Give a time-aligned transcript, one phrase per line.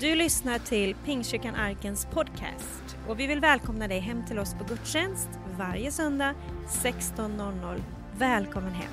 [0.00, 4.64] Du lyssnar till Pingstkyrkan Arkens podcast och vi vill välkomna dig hem till oss på
[4.64, 5.28] gudstjänst
[5.58, 6.34] varje söndag
[6.68, 7.82] 16.00.
[8.18, 8.92] Välkommen hem!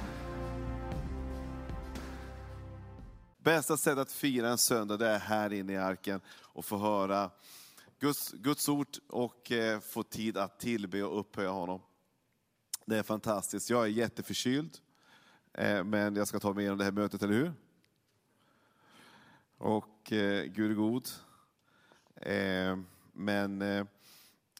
[3.38, 7.32] Bästa sättet att fira en söndag det är här inne i arken och få höra
[8.00, 11.82] Guds, Guds ord och eh, få tid att tillbe och upphöja honom.
[12.86, 13.70] Det är fantastiskt.
[13.70, 14.78] Jag är jätteförkyld,
[15.54, 17.54] eh, men jag ska ta mig igenom det här mötet, eller hur?
[19.58, 21.08] Och eh, Gud är god.
[22.16, 22.78] Eh,
[23.14, 23.86] men eh,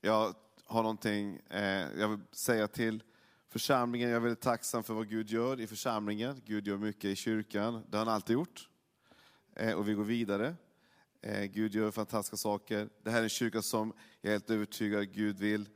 [0.02, 3.04] jag har någonting eh, jag vill säga till
[3.50, 4.10] församlingen.
[4.10, 6.42] Jag är väldigt tacksam för vad Gud gör i församlingen.
[6.46, 7.84] Gud gör mycket i kyrkan.
[7.90, 8.70] Det har han alltid gjort.
[9.56, 10.56] Eh, och vi går vidare.
[11.22, 12.90] Eh, Gud gör fantastiska saker.
[13.04, 15.70] Det här är en kyrka som jag är helt övertygad att Gud vill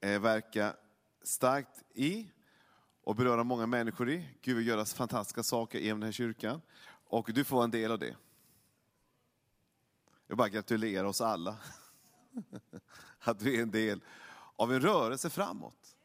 [0.00, 0.76] eh, verka
[1.22, 2.30] starkt i
[3.02, 4.28] och beröra många människor i.
[4.42, 6.60] Gud vill göra fantastiska saker genom den här kyrkan.
[6.88, 8.16] Och du får vara en del av det.
[10.28, 11.56] Jag bara gratulerar oss alla.
[13.18, 14.00] Att vi är en del
[14.56, 15.96] av en rörelse framåt.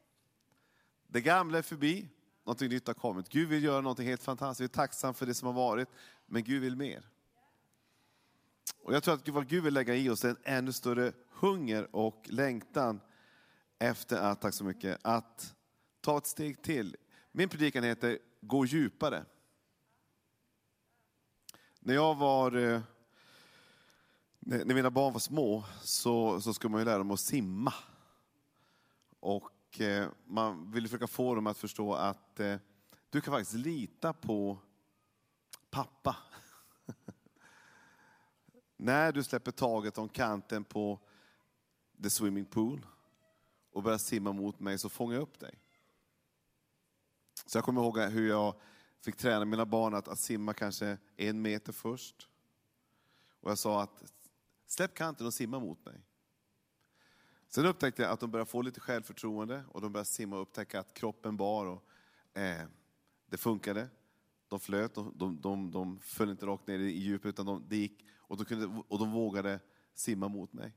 [1.06, 2.08] Det gamla är förbi,
[2.44, 3.28] någonting nytt har kommit.
[3.28, 4.60] Gud vill göra någonting helt fantastiskt.
[4.60, 5.88] Vi är tacksamma för det som har varit,
[6.26, 7.08] men Gud vill mer.
[8.78, 11.96] Och jag tror att vad Gud vill lägga i oss är en ännu större hunger
[11.96, 13.00] och längtan
[13.78, 15.54] efter att, tack så mycket, att
[16.00, 16.96] ta ett steg till.
[17.32, 19.24] Min predikan heter Gå djupare.
[21.80, 22.80] När jag var, eh,
[24.46, 27.74] när mina barn var små så, så skulle man ju lära dem att simma.
[29.20, 32.56] Och eh, man ville försöka få dem att förstå att eh,
[33.10, 34.58] du kan faktiskt lita på
[35.70, 36.16] pappa.
[38.76, 41.00] När du släpper taget om kanten på
[42.02, 42.86] the swimming pool
[43.72, 45.58] och börjar simma mot mig så fångar jag upp dig.
[47.46, 48.54] Så jag kommer ihåg hur jag
[49.00, 52.28] fick träna mina barn att, att simma kanske en meter först.
[53.40, 54.04] Och jag sa att
[54.74, 56.00] släpp kanten och simma mot mig.
[57.48, 60.80] Sen upptäckte jag att de började få lite självförtroende och de började simma och upptäcka
[60.80, 61.84] att kroppen bar och
[62.38, 62.66] eh,
[63.26, 63.88] det funkade.
[64.48, 67.76] De flöt, de, de, de, de föll inte rakt ner i djupet utan de, det
[67.76, 69.60] gick och de, kunde, och de vågade
[69.94, 70.72] simma mot mig.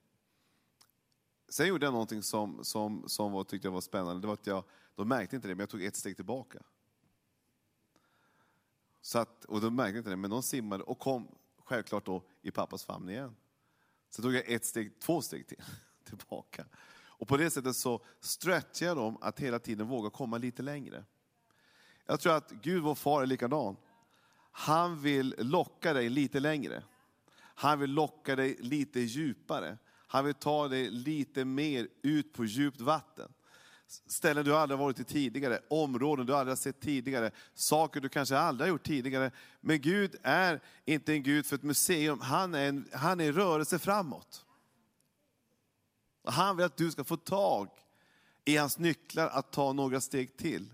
[1.50, 4.22] Sen gjorde jag någonting som, som, som var, tyckte jag var spännande.
[4.22, 4.64] Det var att jag,
[4.96, 6.64] de märkte inte det, men jag tog ett steg tillbaka.
[9.02, 11.28] Så att, och de märkte inte det, men de simmade och kom
[11.58, 13.36] självklart då i pappas famn igen.
[14.10, 15.62] Så tog jag ett steg, två steg till,
[16.04, 16.66] tillbaka.
[17.20, 21.04] Och på det sättet så stretchade jag dem att hela tiden våga komma lite längre.
[22.06, 23.78] Jag tror att Gud, vår far, är likadan.
[24.52, 26.84] Han vill locka dig lite längre.
[27.40, 29.78] Han vill locka dig lite djupare.
[30.08, 33.34] Han vill ta dig lite mer ut på djupt vatten.
[33.88, 38.66] Ställen du aldrig varit i tidigare, områden du aldrig sett tidigare, saker du kanske aldrig
[38.66, 39.32] har gjort tidigare.
[39.62, 43.34] Men Gud är inte en Gud för ett museum, han är, en, han är en
[43.34, 44.46] rörelse framåt.
[46.24, 47.70] Och han vill att du ska få tag
[48.46, 50.74] i hans nycklar att ta några steg till.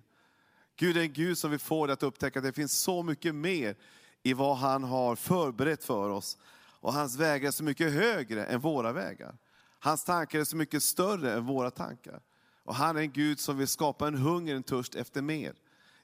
[0.75, 3.35] Gud är en Gud som vill få dig att upptäcka att det finns så mycket
[3.35, 3.75] mer
[4.23, 6.38] i vad han har förberett för oss.
[6.79, 9.38] Och hans vägar är så mycket högre än våra vägar.
[9.79, 12.22] Hans tankar är så mycket större än våra tankar.
[12.63, 15.56] Och han är en Gud som vill skapa en hunger, en törst efter mer.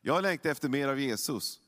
[0.01, 1.59] Jag längtar efter mer av Jesus.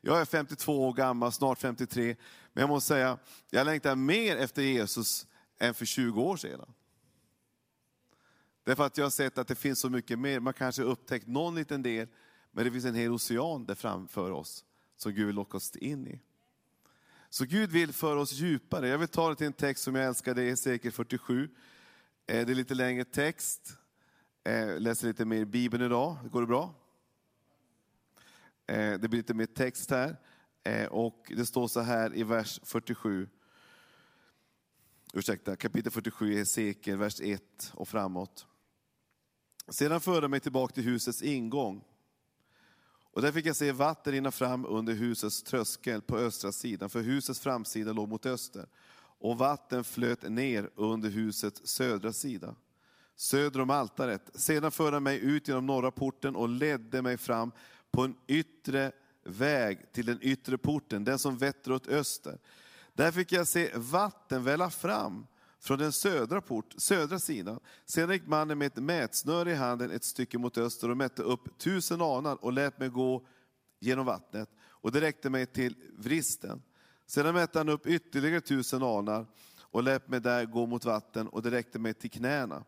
[0.00, 2.16] Jag är 52 år gammal, snart 53.
[2.52, 3.18] Men jag måste säga,
[3.50, 5.26] jag längtar mer efter Jesus
[5.58, 6.72] än för 20 år sedan.
[8.64, 10.40] Därför att jag har sett att det finns så mycket mer.
[10.40, 12.08] Man kanske har upptäckt någon liten del,
[12.52, 14.64] men det finns en hel ocean där framför oss
[14.96, 16.20] som Gud vill locka oss in i.
[17.30, 18.88] Så Gud vill föra oss djupare.
[18.88, 21.48] Jag vill ta det till en text som jag älskar, det är Hesekiel 47.
[22.26, 23.76] Eh, det är lite längre text.
[24.42, 26.16] Jag eh, läser lite mer i Bibeln idag.
[26.30, 26.74] Går det bra?
[28.66, 30.16] Eh, det blir lite mer text här.
[30.64, 33.28] Eh, och det står så här i vers 47.
[35.12, 38.46] Ursäkta, kapitel 47 i Hesekiel, vers 1 och framåt.
[39.68, 41.84] Sedan förde mig tillbaka till husets ingång.
[43.12, 47.00] Och där fick jag se vatten rinna fram under husets tröskel på östra sidan, för
[47.00, 48.68] husets framsida låg mot öster.
[48.98, 52.54] Och vatten flöt ner under husets södra sida,
[53.20, 54.30] söder om altaret.
[54.34, 57.52] Sedan förde han mig ut genom norra porten och ledde mig fram
[57.90, 58.92] på en yttre
[59.24, 62.38] väg till den yttre porten, den som vetter åt öster.
[62.94, 65.26] Där fick jag se vatten välla fram
[65.60, 67.60] från den södra, port, södra sidan.
[67.86, 71.58] Sedan gick mannen med ett mätsnöre i handen ett stycke mot öster och mätte upp
[71.58, 73.26] tusen anar och lät mig gå
[73.80, 74.48] genom vattnet.
[74.62, 76.62] Och det räckte mig till vristen.
[77.06, 79.26] Sedan mätte han upp ytterligare tusen anar
[79.60, 82.64] och lät mig där gå mot vatten och det räckte mig till knäna.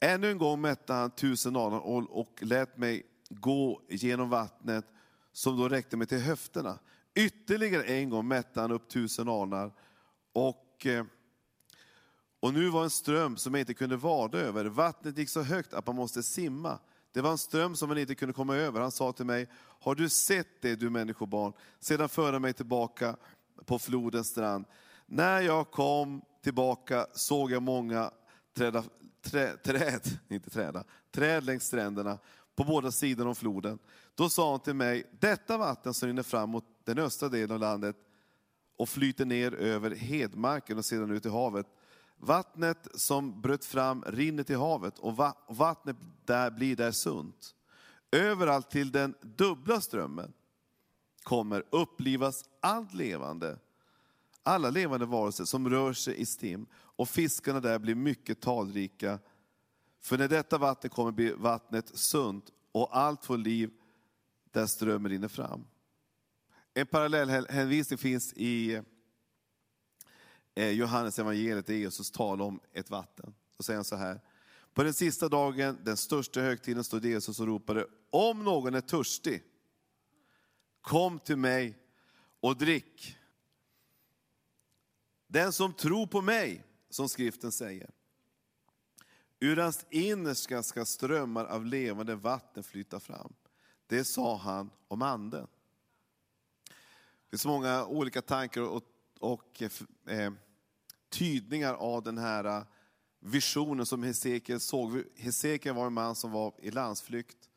[0.00, 4.84] Ännu en gång mätte han tusen anar och, och lät mig gå genom vattnet
[5.32, 6.78] som då räckte mig till höfterna.
[7.14, 9.72] Ytterligare en gång mätte han upp tusen alnar
[10.32, 11.04] och eh,
[12.44, 14.64] och nu var en ström som jag inte kunde vada över.
[14.64, 16.78] Vattnet gick så högt att man måste simma.
[17.12, 18.80] Det var en ström som man inte kunde komma över.
[18.80, 21.52] Han sa till mig, har du sett det du människobarn?
[21.80, 23.16] Sedan förde mig tillbaka
[23.64, 24.64] på flodens strand.
[25.06, 28.10] När jag kom tillbaka såg jag många
[28.56, 28.84] träda,
[29.24, 32.18] trä, träd, inte träda, träd längs stränderna
[32.56, 33.78] på båda sidor om floden.
[34.14, 37.60] Då sa han till mig, detta vatten som rinner fram mot den östra delen av
[37.60, 37.96] landet
[38.76, 41.66] och flyter ner över hedmarken och sedan ut i havet.
[42.16, 45.16] Vattnet som bröt fram rinner till havet och
[45.48, 47.54] vattnet där blir där sunt.
[48.10, 50.32] Överallt till den dubbla strömmen
[51.22, 53.58] kommer upplivas allt levande.
[54.42, 59.18] Alla levande varelser som rör sig i stim och fiskarna där blir mycket talrika.
[60.00, 63.70] För när detta vatten kommer blir vattnet sunt och allt får liv
[64.50, 65.66] där strömmen rinner fram.
[66.74, 68.80] En parallell hänvisning finns i
[70.54, 73.34] eh, Johannes evangeliet där Jesus talar om ett vatten.
[73.56, 74.20] Då säger han så här.
[74.74, 79.42] På den sista dagen, den största högtiden, stod Jesus och ropade, om någon är törstig,
[80.80, 81.78] kom till mig
[82.40, 83.16] och drick.
[85.26, 86.64] Den som tror på mig,
[86.94, 87.90] som skriften säger,
[89.40, 93.34] ur hans innerska ska strömmar av levande vatten flyta fram.
[93.86, 95.46] Det sa han om anden.
[96.64, 98.82] Det finns många olika tankar och,
[99.20, 99.62] och
[100.06, 100.32] eh,
[101.08, 102.62] tydningar av den här eh,
[103.20, 105.02] visionen som Hesekiel såg.
[105.16, 107.50] Hesekiel var en man som var i landsflykt,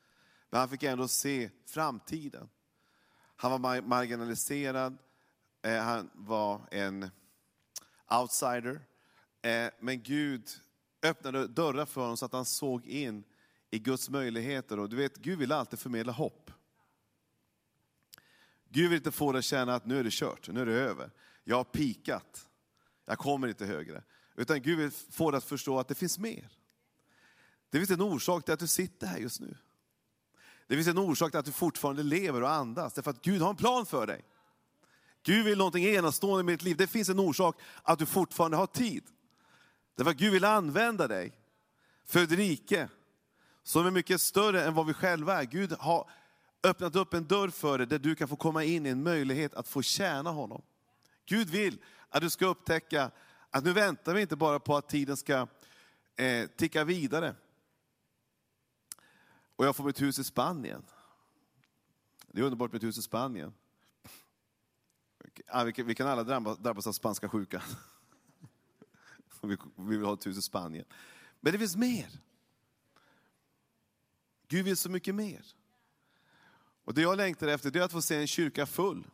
[0.50, 2.50] men han fick ändå se framtiden.
[3.36, 4.98] Han var marginaliserad,
[5.62, 7.10] eh, han var en
[8.10, 8.82] outsider,
[9.42, 10.50] Eh, men Gud
[11.02, 13.24] öppnade dörrar för honom så att han såg in
[13.70, 14.80] i Guds möjligheter.
[14.80, 16.52] Och du vet, Gud vill alltid förmedla hopp.
[18.70, 20.74] Gud vill inte få dig att känna att nu är det kört, nu är det
[20.74, 21.12] över.
[21.44, 22.48] Jag har pikat,
[23.06, 24.04] jag kommer inte högre.
[24.36, 26.50] Utan Gud vill få dig att förstå att det finns mer.
[27.70, 29.58] Det finns en orsak till att du sitter här just nu.
[30.68, 33.50] Det finns en orsak till att du fortfarande lever och andas, därför att Gud har
[33.50, 34.26] en plan för dig.
[35.24, 36.78] Gud vill någonting enastående med ditt liv.
[36.78, 39.04] Det finns en orsak att du fortfarande har tid.
[39.98, 41.34] Därför att Gud vill använda dig
[42.06, 42.90] för ett rike
[43.64, 45.44] som är mycket större än vad vi själva är.
[45.44, 46.10] Gud har
[46.64, 49.54] öppnat upp en dörr för dig där du kan få komma in i en möjlighet
[49.54, 50.62] att få tjäna honom.
[51.26, 51.78] Gud vill
[52.10, 53.12] att du ska upptäcka
[53.50, 55.48] att nu väntar vi inte bara på att tiden ska
[56.16, 57.36] eh, ticka vidare.
[59.56, 60.86] Och jag får mitt hus i Spanien.
[62.28, 63.54] Det är underbart med ett hus i Spanien.
[65.76, 66.24] Vi kan alla
[66.56, 67.62] drabbas av spanska sjukan.
[69.42, 70.86] Vi vill ha ett hus i Spanien.
[71.40, 72.20] Men det finns mer.
[74.48, 75.46] Gud vill så mycket mer.
[76.84, 79.08] Och det jag längtar efter är att få se en kyrka full.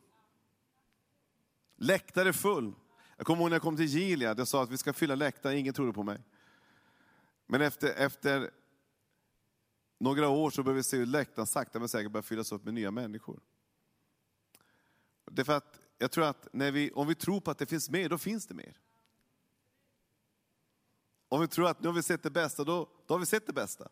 [1.75, 2.73] Läktare full.
[3.17, 5.57] Jag kommer ihåg när jag kom till Gilead, jag sa att vi ska fylla läktaren,
[5.57, 6.23] ingen trodde på mig.
[7.47, 8.51] Men efter, efter
[9.97, 12.73] några år så börjar vi se hur läktaren sakta men säkert börjar fyllas upp med
[12.73, 13.39] nya människor.
[15.31, 17.65] Det är för att jag tror att när vi, om vi tror på att det
[17.65, 18.77] finns mer, då finns det mer.
[21.33, 23.47] Om vi tror att nu har vi sett det bästa, då, då har vi sett
[23.47, 23.87] det bästa.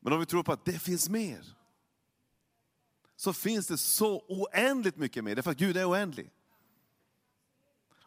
[0.00, 1.56] Men om vi tror på att det finns mer,
[3.16, 6.30] så finns det så oändligt mycket mer, därför att Gud är oändlig.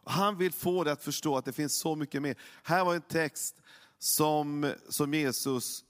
[0.04, 2.36] Han vill få dig att förstå att det finns så mycket mer.
[2.64, 3.62] Här var en text
[3.98, 5.86] som, som Jesus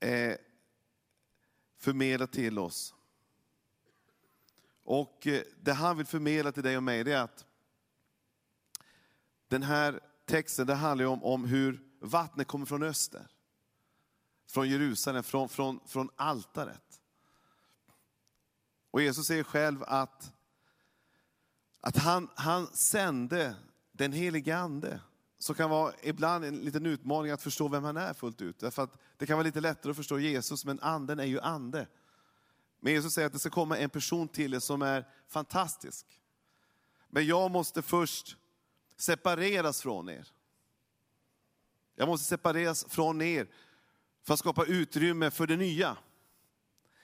[0.00, 0.36] eh,
[1.78, 2.94] förmedlar till oss.
[4.84, 7.44] Och eh, det han vill förmedla till dig och mig, det är att
[9.48, 13.26] den här texten det handlar om, om hur vattnet kommer från öster.
[14.46, 17.00] Från Jerusalem, från, från, från altaret.
[18.90, 20.32] Och Jesus säger själv att,
[21.80, 23.54] att han, han sände
[23.92, 25.00] den helige Ande.
[25.38, 28.58] Så kan vara ibland en liten utmaning att förstå vem han är fullt ut.
[28.58, 31.86] Därför att det kan vara lite lättare att förstå Jesus, men anden är ju ande.
[32.80, 36.06] Men Jesus säger att det ska komma en person till er som är fantastisk.
[37.08, 38.36] Men jag måste först
[39.00, 40.28] separeras från er.
[41.94, 43.48] Jag måste separeras från er
[44.22, 45.96] för att skapa utrymme för det nya.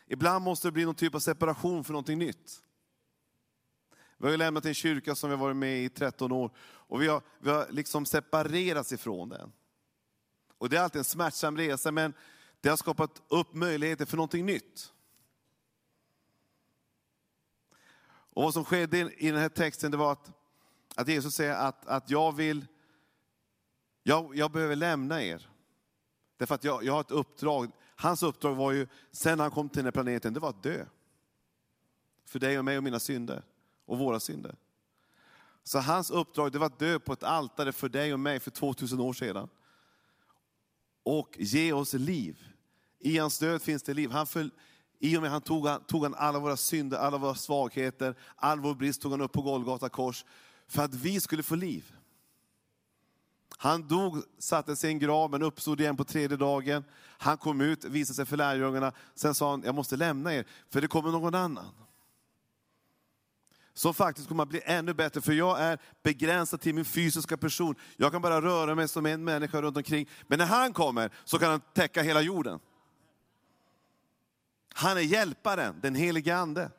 [0.07, 2.63] Ibland måste det bli någon typ av separation för någonting nytt.
[4.19, 7.03] Vi har ju lämnat en kyrka som vi har varit med i 13 år och
[7.03, 9.53] vi har, vi har liksom separerats ifrån den.
[10.59, 12.15] Och det är alltid en smärtsam resa men
[12.61, 14.93] det har skapat upp möjligheter för någonting nytt.
[18.37, 20.31] Och vad som skedde i den här texten det var att
[20.97, 22.67] att Jesus säger att, att jag vill,
[24.03, 25.49] jag, jag behöver lämna er.
[26.37, 27.71] Därför att jag, jag har ett uppdrag.
[27.97, 30.87] Hans uppdrag var ju, sen han kom till den här planeten, det var att dö.
[32.27, 33.43] För dig och mig och mina synder.
[33.85, 34.57] Och våra synder.
[35.65, 38.51] Så hans uppdrag det var att dö på ett altare för dig och mig för
[38.51, 39.49] 2000 år sedan.
[41.03, 42.45] Och ge oss liv.
[42.99, 44.11] I hans död finns det liv.
[44.11, 44.51] Han föll,
[44.99, 48.75] I och med han tog, tog han alla våra synder, alla våra svagheter, all vår
[48.75, 50.25] brist tog han upp på Golgata kors.
[50.69, 51.93] För att vi skulle få liv.
[53.59, 56.85] Han dog, satte sig i en grav, men uppstod igen på tredje dagen.
[57.19, 58.93] Han kom ut, visade sig för lärjungarna.
[59.15, 61.75] Sen sa han, jag måste lämna er, för det kommer någon annan.
[63.75, 67.75] Som faktiskt kommer att bli ännu bättre, för jag är begränsad till min fysiska person.
[67.97, 70.09] Jag kan bara röra mig som en människa runt omkring.
[70.27, 72.61] Men när han kommer så kan han täcka hela jorden.
[74.75, 76.71] Han är hjälparen, den helige Ande.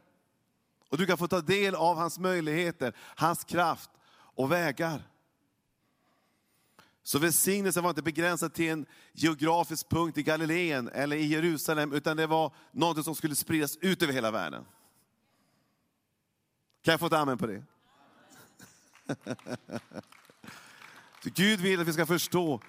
[0.89, 5.01] Och du kan få ta del av hans möjligheter, hans kraft och vägar.
[7.03, 12.17] Så välsignelsen var inte begränsad till en geografisk punkt i Galileen eller i Jerusalem, utan
[12.17, 14.65] det var något som skulle spridas ut över hela världen.
[16.81, 17.63] Kan jag få ett amen på det?
[21.23, 22.61] Gud vill att vi ska förstå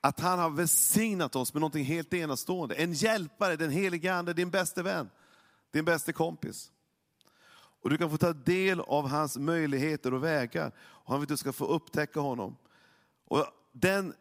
[0.00, 2.74] att han har välsignat oss med något helt enastående.
[2.74, 5.10] En hjälpare, den helige Ande, din bästa vän,
[5.70, 6.72] din bästa kompis.
[7.84, 10.72] Och du kan få ta del av hans möjligheter och vägar.
[10.78, 12.56] Och han vill att du ska få upptäcka honom.
[13.24, 14.14] Och den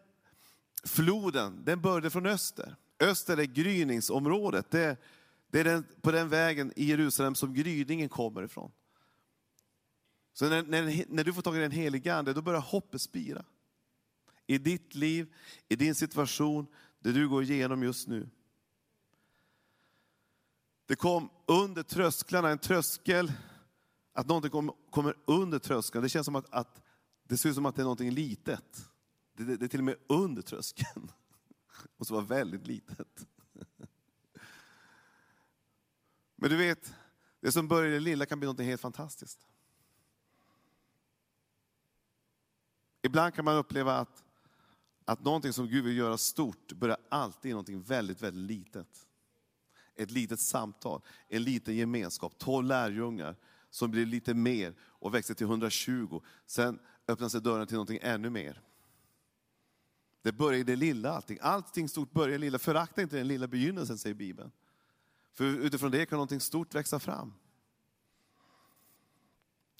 [0.84, 2.76] floden, den började från öster.
[3.00, 4.72] Öster är gryningsområdet.
[4.72, 4.98] Det,
[5.52, 8.72] det är den, på den vägen i Jerusalem som gryningen kommer ifrån.
[10.34, 13.46] Så när, när, när du får tag i den helige Ande, då börjar hoppet spira.
[14.48, 15.34] I ditt liv,
[15.70, 16.68] i din situation,
[17.00, 18.30] det du går igenom just nu.
[20.86, 23.32] Det kom under trösklarna, en tröskel,
[24.14, 26.04] att någonting kommer, kommer under tröskeln.
[26.04, 26.82] Det känns som att, att,
[27.24, 28.90] det ser ut som att det är någonting litet.
[29.34, 31.12] Det, det, det är till och med under tröskeln.
[31.82, 33.28] Det måste vara väldigt litet.
[36.36, 36.94] Men du vet,
[37.40, 39.48] det som börjar i det lilla kan bli något helt fantastiskt.
[43.02, 44.24] Ibland kan man uppleva att,
[45.06, 49.08] att någonting som Gud vill göra stort börjar alltid i någonting väldigt, väldigt litet.
[49.96, 53.36] Ett litet samtal, en liten gemenskap, tolv lärjungar
[53.74, 56.22] som blir lite mer och växer till 120.
[56.46, 58.62] Sen öppnar sig dörren till någonting ännu mer.
[60.22, 61.38] Det börjar i det lilla allting.
[61.42, 62.60] Allting stort börjar i det lilla.
[62.60, 64.52] Förakta inte den lilla begynnelsen, säger Bibeln.
[65.34, 67.34] För utifrån det kan någonting stort växa fram.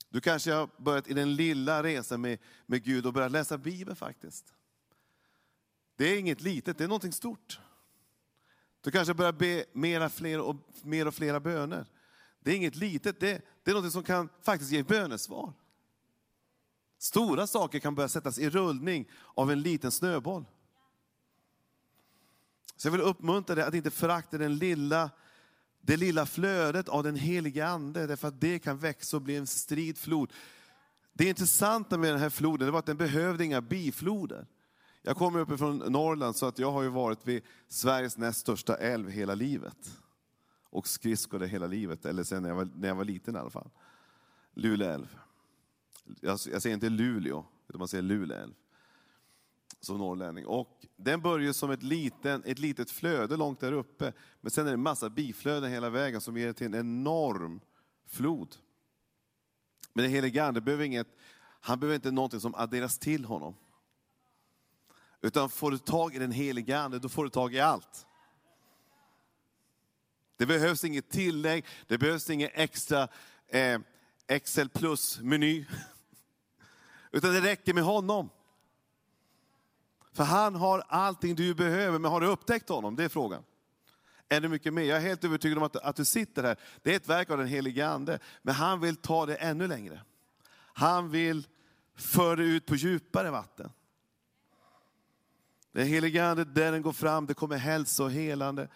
[0.10, 3.96] Du kanske har börjat i den lilla resan med, med Gud och börjat läsa Bibeln
[3.96, 4.54] faktiskt.
[5.96, 7.60] Det är inget litet, det är någonting stort.
[8.82, 11.86] Du kanske börjar be mera, fler och, mer och flera böner.
[12.44, 15.54] Det är inget litet, det, det är något som kan faktiskt ge bönesvar.
[16.98, 20.46] Stora saker kan börja sättas i rullning av en liten snöboll.
[22.76, 25.10] Så jag vill uppmuntra dig att inte förakta den lilla
[25.86, 29.48] det lilla flödet av den helige Ande, därför att det kan växa och bli en
[29.48, 30.34] stridflod.
[31.14, 34.48] Det intressanta med den här floden var att den behövde inga bifloder.
[35.02, 39.10] Jag kommer uppifrån Norrland, så att jag har ju varit vid Sveriges näst största älv
[39.10, 39.98] hela livet.
[40.74, 43.50] Och skridskor hela livet, eller sen när jag var, när jag var liten i alla
[43.50, 43.70] fall.
[44.54, 45.18] Luleälv.
[46.22, 48.54] Jag, jag säger inte Luleå, utan man säger Luleälv.
[49.80, 50.46] som norrlänning.
[50.46, 54.70] Och den börjar som ett, liten, ett litet flöde långt där uppe, men sen är
[54.70, 57.62] det en massa biflöden hela vägen som ger till en enorm
[58.08, 58.56] flod.
[59.94, 61.08] Men den helige Ande behöver inget,
[61.62, 63.56] han behöver inte någonting som adderas till honom.
[65.22, 68.06] Utan får du tag i den helige Ande, då får du tag i allt.
[70.38, 73.08] Det behövs inget tillägg, det behövs ingen extra
[73.48, 73.80] eh,
[74.28, 75.66] Excel plus-meny.
[77.12, 78.30] Utan det räcker med honom.
[80.14, 82.96] För han har allting du behöver, men har du upptäckt honom?
[82.96, 83.44] Det är frågan.
[84.30, 84.84] Ännu mycket mer.
[84.84, 86.58] Jag är helt övertygad om att, att du sitter här.
[86.82, 90.02] Det är ett verk av den helige Ande, men han vill ta det ännu längre.
[90.74, 91.48] Han vill
[91.96, 93.72] föra det ut på djupare vatten.
[95.72, 98.68] Den helige Ande, där den går fram, det kommer hälsa och helande.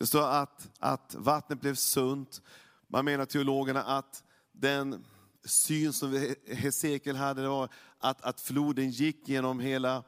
[0.00, 2.42] Det står att, att vattnet blev sunt.
[2.88, 5.04] Man menar teologerna att den
[5.44, 10.04] syn som Hesekiel hade, det var att, att floden gick genom hela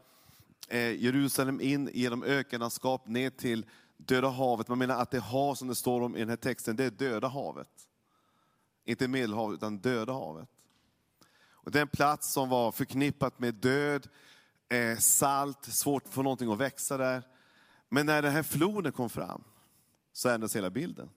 [0.72, 4.68] Eh, Jerusalem in genom ökenlandskap ner till Döda havet.
[4.68, 6.90] Man menar att det hav som det står om i den här texten, det är
[6.90, 7.68] Döda havet.
[8.84, 10.48] Inte Medelhavet, utan Döda havet.
[11.50, 14.08] Och det är en plats som var förknippat med död,
[14.68, 17.22] eh, salt, svårt för någonting att växa där.
[17.88, 19.44] Men när den här floden kom fram
[20.12, 21.10] så ändras hela bilden.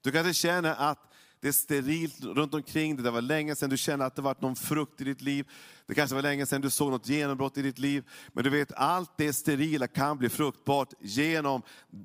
[0.00, 3.04] Du kanske känner att det är sterilt runt omkring dig.
[3.04, 5.50] Det var länge sedan du kände att det var någon frukt i ditt liv.
[5.86, 8.08] Det kanske var länge sedan du såg något genombrott i ditt liv.
[8.32, 11.62] Men du vet, allt det sterila kan bli fruktbart genom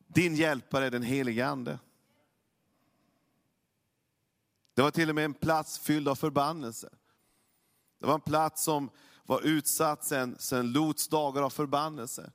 [0.07, 1.79] din hjälpare, den helige Ande.
[4.75, 6.89] Det var till och med en plats fylld av förbannelse.
[7.99, 8.89] Det var en plats som
[9.25, 12.31] var utsatt sedan Lots dagar av förbannelse.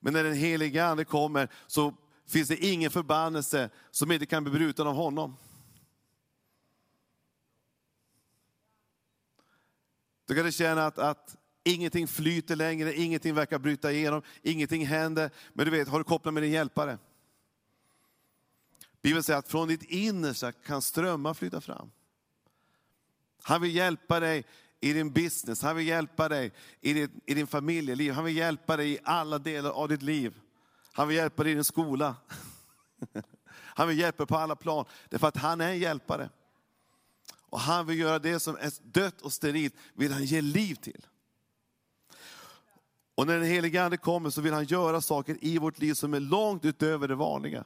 [0.00, 1.94] Men när den helige Ande kommer så
[2.26, 5.36] finns det ingen förbannelse som inte kan bli bruten av honom.
[10.26, 15.30] Du kan känna att, att ingenting flyter längre, ingenting verkar bryta igenom, ingenting händer.
[15.52, 16.98] Men du vet, har du kopplat med din hjälpare?
[19.02, 21.90] Bibeln säger att från ditt innersta kan strömmar flyta fram.
[23.42, 24.44] Han vill hjälpa dig
[24.80, 28.76] i din business, han vill hjälpa dig i din, i din familjeliv, han vill hjälpa
[28.76, 30.40] dig i alla delar av ditt liv.
[30.96, 32.16] Han vill hjälpa dig i din skola.
[33.52, 36.30] Han vill hjälpa dig på alla plan, därför att han är en hjälpare.
[37.40, 41.06] Och han vill göra det som är dött och sterilt, vill han ge liv till.
[43.14, 46.14] Och när den helige Ande kommer så vill han göra saker i vårt liv som
[46.14, 47.64] är långt utöver det vanliga.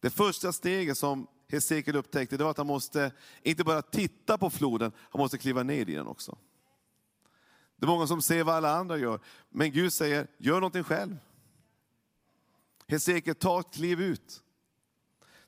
[0.00, 4.50] Det första steget som Hesekiel upptäckte det var att han måste inte bara titta på
[4.50, 6.38] floden, han måste kliva ner i den också.
[7.76, 11.16] Det är många som ser vad alla andra gör, men Gud säger, gör någonting själv.
[12.88, 14.42] Hesekiel, ta ett kliv ut.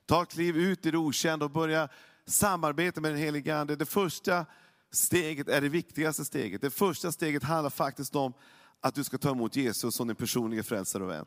[0.07, 1.89] Ta ett kliv ut i det okända och börja
[2.27, 3.77] samarbeta med den helige Ande.
[3.77, 4.47] Det första
[4.91, 6.61] steget är det viktigaste steget.
[6.61, 8.33] Det första steget handlar faktiskt om
[8.81, 11.27] att du ska ta emot Jesus som din personliga frälsare och vän.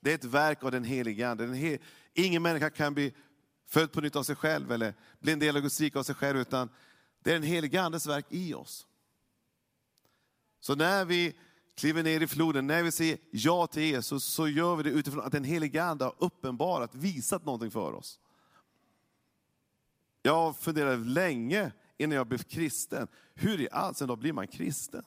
[0.00, 1.46] Det är ett verk av den helige Ande.
[1.46, 1.78] Den hel...
[2.14, 3.14] Ingen människa kan bli
[3.68, 6.14] född på nytt av sig själv eller bli en del av Guds rike av sig
[6.14, 6.68] själv, utan
[7.22, 8.86] det är den helige Andes verk i oss.
[10.60, 11.36] Så när vi
[11.74, 15.24] kliver ner i floden, när vi säger ja till Jesus, så gör vi det utifrån
[15.24, 18.20] att den helige Ande har uppenbarat, visat någonting för oss.
[20.22, 23.08] Jag funderade länge innan jag blev kristen.
[23.34, 25.04] Hur i all sin blir man kristen?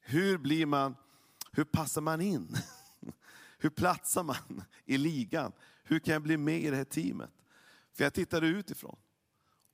[0.00, 0.96] Hur blir man,
[1.52, 2.56] hur passar man in?
[3.58, 5.52] Hur platsar man i ligan?
[5.82, 7.30] Hur kan jag bli med i det här teamet?
[7.92, 8.96] För jag tittade utifrån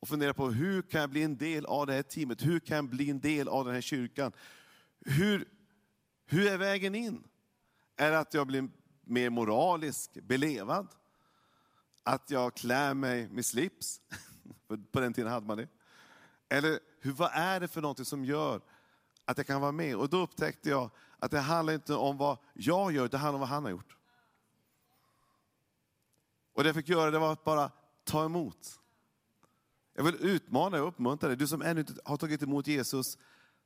[0.00, 2.46] och funderade på hur kan jag bli en del av det här teamet?
[2.46, 4.32] Hur kan jag bli en del av den här kyrkan?
[5.04, 5.48] Hur,
[6.26, 7.24] hur är vägen in?
[7.96, 8.68] Är det att jag blir
[9.04, 10.88] mer moralisk, belevad?
[12.02, 14.00] Att jag klär mig med slips?
[14.92, 15.68] På den tiden hade man det.
[16.48, 18.60] Eller hur, vad är det för någonting som gör
[19.24, 19.96] att jag kan vara med?
[19.96, 23.40] Och då upptäckte jag att det handlar inte om vad jag gör, det handlar om
[23.40, 23.96] vad han har gjort.
[26.52, 27.70] Och det jag fick göra det var att bara
[28.04, 28.80] ta emot.
[29.94, 33.18] Jag vill utmana och uppmuntra dig, du som ännu inte har tagit emot Jesus,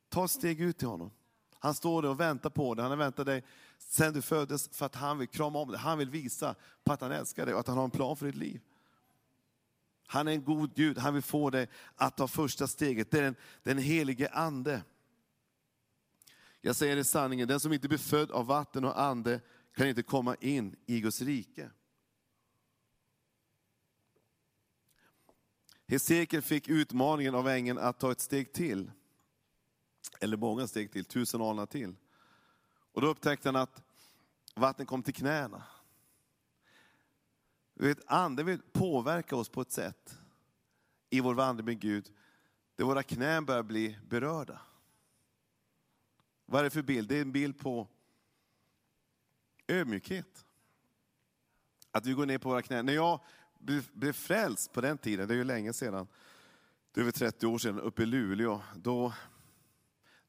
[0.09, 1.11] ta ett steg ut till honom.
[1.59, 3.45] Han står där och väntar på dig, han har väntat dig
[3.79, 5.81] sedan du föddes för att han vill krama om dig.
[5.81, 8.27] Han vill visa på att han älskar dig och att han har en plan för
[8.27, 8.61] ditt liv.
[10.07, 13.11] Han är en god Gud, han vill få dig att ta första steget.
[13.11, 14.83] Det är den, den helige ande.
[16.61, 19.41] Jag säger det sanningen, den som inte blir född av vatten och ande
[19.77, 21.71] kan inte komma in i Guds rike.
[25.87, 28.91] Hesekiel fick utmaningen av ängeln att ta ett steg till.
[30.21, 31.97] Eller många steg till, tusen alnar till.
[32.93, 33.83] Och då upptäckte han att
[34.55, 35.63] vattnet kom till knäna.
[37.75, 40.19] Du vet, anden vill påverka oss på ett sätt
[41.11, 42.13] i vår vandring med Gud,
[42.77, 44.61] där våra knän börjar bli berörda.
[46.47, 47.09] Vad är det för bild?
[47.09, 47.89] Det är en bild på
[49.67, 50.45] ödmjukhet.
[51.91, 52.87] Att vi går ner på våra knän.
[52.87, 53.21] När jag
[53.93, 56.09] blev frälst på den tiden, det är ju länge sedan,
[56.93, 59.13] det är över 30 år sedan, uppe i Luleå, då,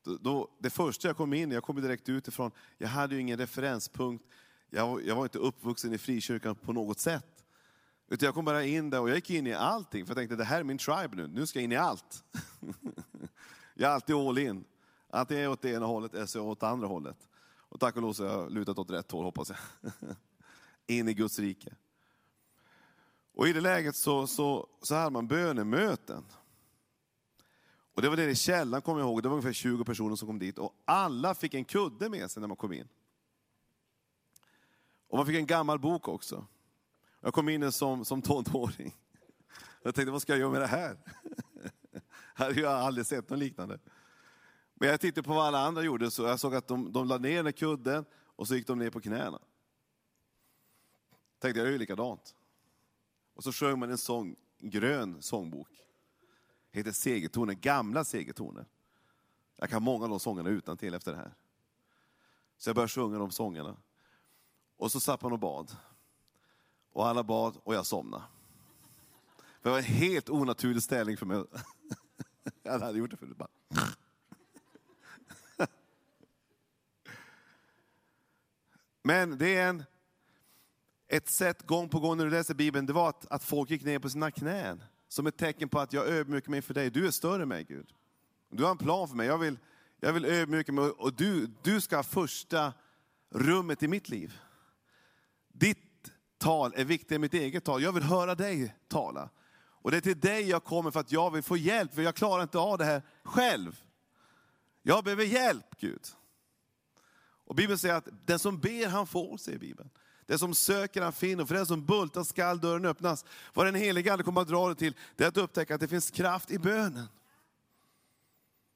[0.03, 3.37] då, då, det första jag kom in jag kom direkt utifrån, jag hade ju ingen
[3.37, 4.25] referenspunkt,
[4.69, 7.45] jag, jag var inte uppvuxen i frikyrkan på något sätt.
[8.07, 10.35] Utan jag kom bara in där och jag gick in i allting, för jag tänkte
[10.35, 12.23] det här är min tribe nu, nu ska jag in i allt.
[13.73, 14.63] jag är alltid all in.
[15.09, 17.27] Antingen är jag åt det ena hållet eller så är jag åt det andra hållet.
[17.69, 19.91] Och tack och lov så har jag lutat åt rätt håll hoppas jag.
[20.87, 21.73] in i Guds rike.
[23.33, 26.25] Och i det läget så, så, så hade man bönemöten.
[27.93, 30.27] Och det var nere i källaren kommer jag ihåg, det var ungefär 20 personer som
[30.27, 32.87] kom dit och alla fick en kudde med sig när man kom in.
[35.07, 36.47] Och man fick en gammal bok också.
[37.21, 38.95] Jag kom in som, som tonåring.
[39.83, 40.97] Jag tänkte, vad ska jag göra med det här?
[42.37, 43.79] Jag hade aldrig sett något liknande.
[44.73, 47.17] Men jag tittade på vad alla andra gjorde, så jag såg att de, de la
[47.17, 49.39] ner den kudden och så gick de ner på knäna.
[51.39, 52.35] Tänkte jag, gör ju likadant.
[53.33, 55.69] Och så sjöng man en sång, en grön sångbok.
[56.71, 58.65] Heter Segertoner, gamla segertoner.
[59.55, 61.33] Jag kan många av de sångerna utan till efter det här.
[62.57, 63.77] Så jag började sjunga de sångerna.
[64.77, 65.75] Och så satt man och bad.
[66.91, 68.23] Och alla bad och jag somnade.
[69.37, 71.43] För det var en helt onaturlig ställning för mig.
[72.63, 73.37] Jag hade gjort det förut.
[73.37, 73.49] Bara.
[79.03, 79.83] Men det är en
[81.07, 83.83] ett sätt gång på gång när du läser Bibeln, det var att, att folk gick
[83.83, 86.89] ner på sina knän som ett tecken på att jag ödmjukar mig för dig.
[86.89, 87.93] Du är större än mig Gud.
[88.49, 89.27] Du har en plan för mig.
[89.27, 89.57] Jag vill,
[89.99, 92.73] jag vill ödmjuka mig och du, du ska ha första
[93.29, 94.39] rummet i mitt liv.
[95.47, 97.83] Ditt tal är viktigare än mitt eget tal.
[97.83, 99.29] Jag vill höra dig tala.
[99.81, 102.15] Och det är till dig jag kommer för att jag vill få hjälp, för jag
[102.15, 103.83] klarar inte av det här själv.
[104.81, 106.01] Jag behöver hjälp Gud.
[107.45, 109.89] Och Bibeln säger att den som ber han får, säger Bibeln.
[110.29, 113.25] Det som söker han finner, för den som bultar skall dörren öppnas.
[113.53, 115.87] Vad den helige Ande kommer att dra dig till, det är att upptäcka att det
[115.87, 117.05] finns kraft i bönen.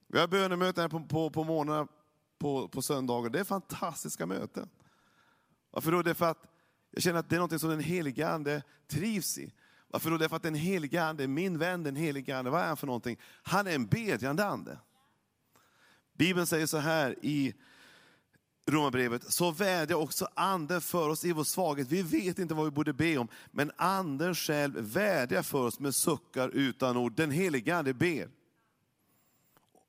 [0.08, 1.88] Vi har bönemöten här på, på, på morgnarna
[2.40, 3.30] på, på söndagar.
[3.30, 4.70] Det är fantastiska möten.
[5.72, 6.02] Varför då?
[6.02, 6.48] Det är för att
[6.92, 9.54] jag känner att det är något som den helige Ande trivs i.
[9.88, 10.18] Varför då?
[10.18, 12.78] Det är för att den helige Ande, min vän den helige Ande, vad är han
[12.78, 13.18] för någonting?
[13.44, 14.80] Han är en bedjande ande.
[16.14, 17.54] Bibeln säger så här i
[18.66, 21.88] Romarbrevet, så vädjar också anden för oss i vår svaghet.
[21.88, 25.96] Vi vet inte vad vi borde be om, men anden själv vädjar för oss med
[25.96, 27.14] suckar utan ord.
[27.16, 28.30] Den helige Ande ber.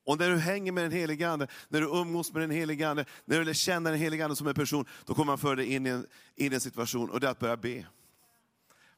[0.05, 3.05] Och när du hänger med den helige Ande, när du umgås med den helige Ande,
[3.25, 5.87] när du känner den helige Ande som en person, då kommer han föra dig in
[5.87, 7.85] i en, in i en situation och det är att börja be.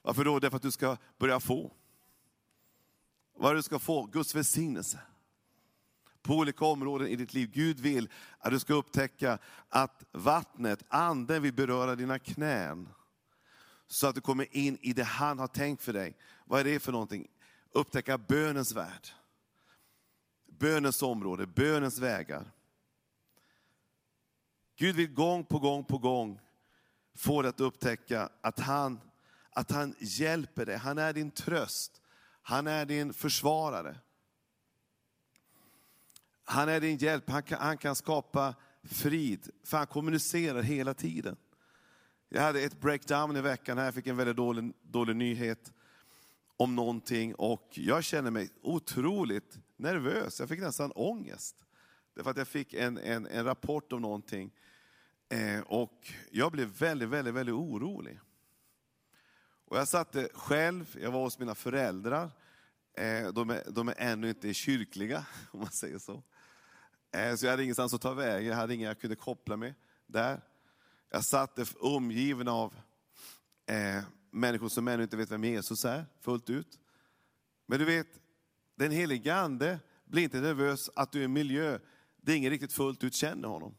[0.01, 0.39] Varför då?
[0.39, 1.71] Därför att du ska börja få.
[3.37, 4.05] Vad du ska få?
[4.05, 4.99] Guds välsignelse.
[6.27, 7.49] På olika områden i ditt liv.
[7.53, 8.09] Gud vill
[8.39, 9.37] att du ska upptäcka
[9.69, 12.89] att vattnet, anden vill beröra dina knän.
[13.87, 16.17] Så att du kommer in i det han har tänkt för dig.
[16.45, 17.27] Vad är det för någonting?
[17.71, 19.07] Upptäcka bönens värld
[20.59, 22.51] bönens område, bönens vägar.
[24.75, 26.39] Gud vill gång på gång på gång
[27.15, 29.01] få dig att upptäcka att han,
[29.49, 30.77] att han hjälper dig.
[30.77, 32.01] Han är din tröst.
[32.41, 33.97] Han är din försvarare.
[36.49, 41.37] Han är din hjälp, han kan, han kan skapa frid, för han kommunicerar hela tiden.
[42.29, 45.73] Jag hade ett breakdown i veckan här, jag fick en väldigt dålig, dålig nyhet
[46.57, 50.39] om någonting och jag känner mig otroligt nervös.
[50.39, 51.55] Jag fick nästan ångest.
[52.13, 54.51] Därför att jag fick en, en, en rapport om någonting
[55.29, 58.19] eh, och jag blev väldigt, väldigt, väldigt orolig.
[59.65, 62.31] Och jag satt själv, jag var hos mina föräldrar.
[62.97, 66.23] Eh, de, är, de är ännu inte kyrkliga, om man säger så.
[67.11, 69.73] Eh, så jag hade ingenstans att ta vägen, jag hade ingen jag kunde koppla med
[70.07, 70.41] där.
[71.09, 72.73] Jag satt omgiven av
[73.65, 76.79] eh, människor som ännu inte vet vem Jesus är fullt ut.
[77.65, 78.07] Men du vet,
[78.75, 81.79] den helige Ande blir inte nervös att du är i en miljö
[82.17, 83.77] där ingen riktigt fullt ut känner honom.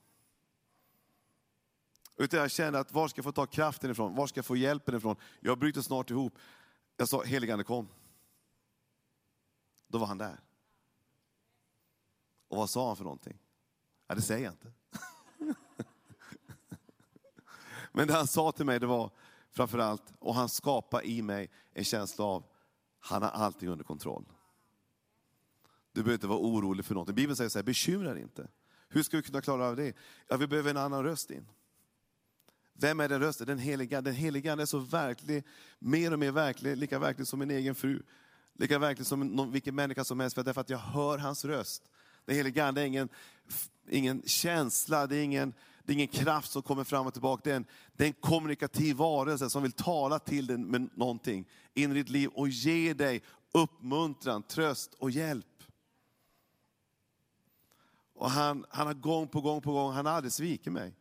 [2.17, 4.15] Utan jag känner att var ska jag få ta kraften ifrån?
[4.15, 5.17] Var ska jag få hjälpen ifrån?
[5.41, 6.39] Jag bryter snart ihop.
[6.97, 7.89] Jag sa, helige Ande kom.
[9.89, 10.41] Då var han där.
[12.49, 13.39] Och vad sa han för någonting?
[14.07, 14.73] Ja, det säger jag inte.
[17.93, 19.11] Men det han sa till mig, det var,
[19.51, 22.45] framförallt, och han skapade i mig en känsla av,
[22.99, 24.25] han har allting under kontroll.
[25.93, 27.15] Du behöver inte vara orolig för någonting.
[27.15, 28.49] Bibeln säger så här, bekymra dig inte.
[28.89, 29.97] Hur ska vi kunna klara av det?
[30.29, 31.49] Ja, vi behöver en annan röst in.
[32.73, 33.47] Vem är den rösten?
[33.47, 34.01] Den heliga.
[34.01, 35.45] Den heliga är så verklig,
[35.79, 38.03] mer och mer verklig, lika verklig som min egen fru.
[38.53, 41.91] Lika verklig som någon, vilken människa som helst, för därför att jag hör hans röst.
[42.29, 43.09] Den heliga Ande är ingen,
[43.89, 47.41] ingen känsla, det är ingen, det är ingen kraft som kommer fram och tillbaka.
[47.45, 51.49] Det är, en, det är en kommunikativ varelse som vill tala till dig med någonting
[51.75, 55.63] in i ditt liv och ge dig uppmuntran, tröst och hjälp.
[58.15, 60.95] Och han, han har gång på gång på gång, han har aldrig svikit mig.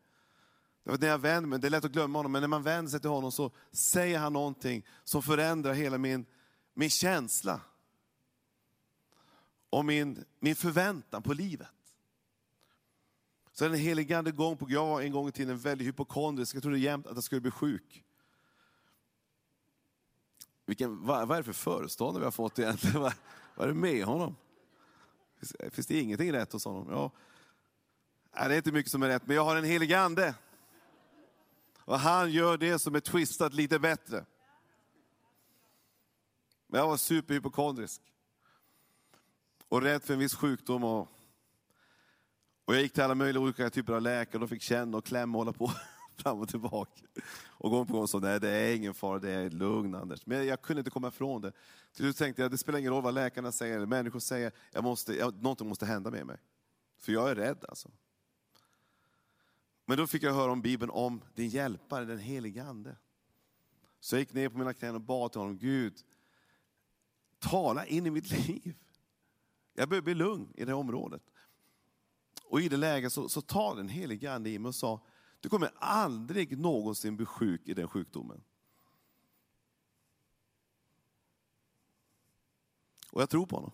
[0.83, 2.91] Det, när jag vänder mig, det är lätt att glömma honom, men när man vänder
[2.91, 6.25] sig till honom så säger han någonting som förändrar hela min,
[6.73, 7.61] min känsla.
[9.69, 11.67] Och min, min förväntan på livet.
[13.51, 16.55] Så den helige Ande gång på gång, jag var en gång i tiden väldigt hypokondrisk,
[16.55, 18.03] jag trodde jämt att jag skulle bli sjuk.
[20.65, 23.01] Vilken, vad, vad är det för föreståndare vi har fått egentligen?
[23.01, 23.13] Vad,
[23.55, 24.35] vad är det med honom?
[25.71, 26.87] Finns det ingenting rätt hos honom?
[26.89, 27.11] Ja.
[28.35, 30.35] Nej, det är inte mycket som är rätt, men jag har en helig ande.
[31.79, 34.25] Och han gör det som är twistat lite bättre.
[36.67, 38.01] Men jag var superhypokondrisk.
[39.69, 40.83] Och rädd för en viss sjukdom.
[40.83, 41.01] Och,
[42.65, 45.37] och jag gick till alla möjliga olika typer av läkare och fick känna och klämma
[45.37, 45.71] och hålla på
[46.17, 47.01] fram och tillbaka.
[47.47, 50.25] Och gång på gång sa nej det är ingen fara, det är lugn Anders.
[50.25, 51.51] Men jag kunde inte komma ifrån det.
[51.91, 54.83] Till slut tänkte jag, det spelar ingen roll vad läkarna säger, eller människor säger, jag
[54.83, 56.37] måste, jag, någonting måste hända med mig.
[56.99, 57.91] För jag är rädd alltså.
[59.85, 62.95] Men då fick jag höra om Bibeln om din hjälpare, den helige Ande.
[63.99, 65.93] Så jag gick ner på mina knän och bad till honom, Gud,
[67.39, 68.75] tala in i mitt liv.
[69.79, 71.21] Jag behöver bli lugn i det här området.
[72.43, 75.01] Och i det läget så, så tar den helige Ande i mig och sa,
[75.39, 78.43] du kommer aldrig någonsin bli sjuk i den sjukdomen.
[83.11, 83.71] Och jag tror på honom.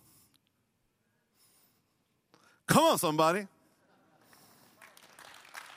[2.66, 3.46] Come on somebody!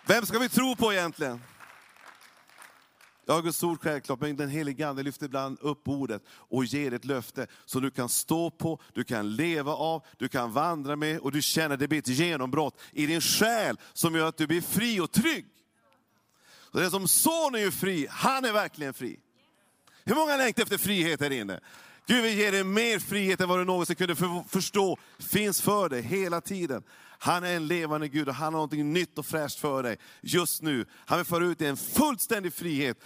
[0.06, 1.40] Vem ska vi tro på egentligen?
[3.28, 7.04] Ja, Guds ord självklart, men den helige Ande lyfter ibland upp ordet och ger ett
[7.04, 11.32] löfte som du kan stå på, du kan leva av, du kan vandra med och
[11.32, 14.60] du känner att det blir ett genombrott i din själ som gör att du blir
[14.60, 15.46] fri och trygg.
[16.72, 19.18] Så den som Son är ju fri, han är verkligen fri.
[20.04, 21.60] Hur många längtar efter frihet här inne?
[22.06, 24.16] Gud vill ge dig mer frihet än vad du någonsin kunde
[24.48, 26.82] förstå finns för dig hela tiden.
[27.18, 30.62] Han är en levande Gud och han har något nytt och fräscht för dig just
[30.62, 30.86] nu.
[31.06, 32.98] Han vill föra ut dig i en fullständig frihet.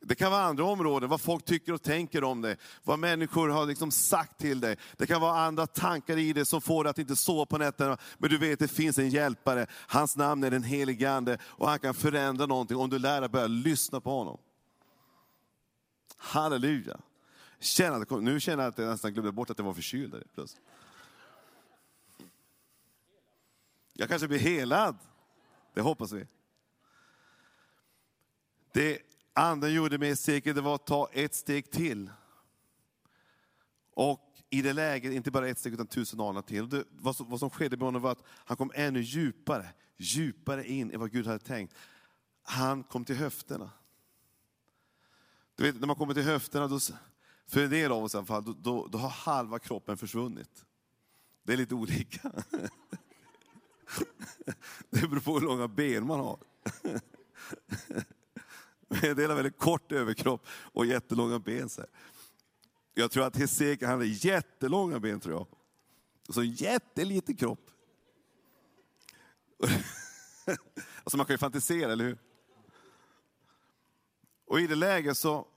[0.00, 3.66] Det kan vara andra områden, vad folk tycker och tänker om dig, vad människor har
[3.66, 4.76] liksom sagt till dig.
[4.96, 7.96] Det kan vara andra tankar i dig som får dig att inte sova på nätterna.
[8.18, 9.66] Men du vet, att det finns en hjälpare.
[9.70, 13.30] Hans namn är den helige Ande och han kan förändra någonting om du lär dig
[13.30, 14.38] börja lyssna på honom.
[16.16, 16.96] Halleluja.
[17.64, 20.22] Tjena, nu känner jag att jag nästan glömde bort att jag var förkyld.
[20.34, 20.56] Plus.
[23.92, 24.98] Jag kanske blir helad.
[25.74, 26.26] Det hoppas vi.
[28.72, 28.98] Det
[29.32, 32.10] anden gjorde med Esekiel, det var att ta ett steg till.
[33.94, 36.68] Och i det läget, inte bara ett steg utan tusen anor till.
[36.68, 40.66] Det, vad, som, vad som skedde med honom var att han kom ännu djupare, djupare
[40.68, 41.74] in i vad Gud hade tänkt.
[42.42, 43.70] Han kom till höfterna.
[45.56, 46.80] Du vet, när man kommer till höfterna, då,
[47.46, 50.64] för en del av oss i alla fall, då, då, då har halva kroppen försvunnit.
[51.42, 52.32] Det är lite olika.
[54.90, 56.38] Det beror på hur långa ben man har.
[59.02, 61.68] En del har väldigt kort överkropp och jättelånga ben.
[61.68, 61.84] Så
[62.94, 65.46] Jag tror att Hesekiel hade jättelånga ben, tror jag.
[66.28, 67.70] Och så en jätteliten kropp.
[71.04, 72.18] Alltså man kan ju fantisera, eller hur?
[74.46, 75.48] Och i det läget så,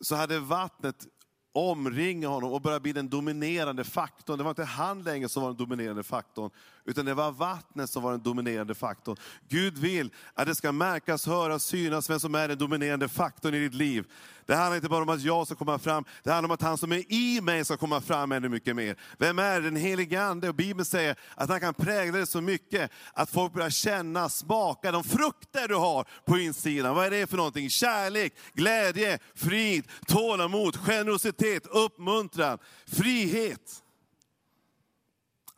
[0.00, 1.06] så hade vattnet
[1.52, 4.38] omringat honom och börjat bli den dominerande faktorn.
[4.38, 6.50] Det var inte han längre som var den dominerande faktorn,
[6.84, 9.16] utan det var vattnet som var den dominerande faktorn.
[9.48, 13.58] Gud vill att det ska märkas, höras, synas vem som är den dominerande faktorn i
[13.58, 14.04] ditt liv.
[14.46, 16.78] Det handlar inte bara om att jag ska komma fram, det handlar om att han
[16.78, 18.96] som är i mig ska komma fram ännu mycket mer.
[19.18, 20.48] Vem är den helige Ande?
[20.48, 24.92] Och Bibeln säger att han kan prägla dig så mycket att folk börjar känna, smaka
[24.92, 26.94] de frukter du har på insidan.
[26.94, 27.70] Vad är det för någonting?
[27.70, 33.82] Kärlek, glädje, frid, tålamod, generositet, uppmuntran, frihet.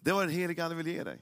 [0.02, 1.20] Det är vad den helige Ande vill ge dig.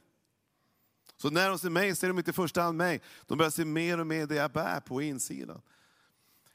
[1.16, 3.64] Så när de ser mig ser de inte i första hand mig, de börjar se
[3.64, 5.62] mer och mer det jag bär på insidan.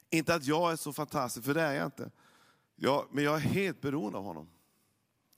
[0.09, 2.11] Inte att jag är så fantastisk, för det är jag inte.
[2.75, 4.49] Jag, men jag är helt beroende av honom.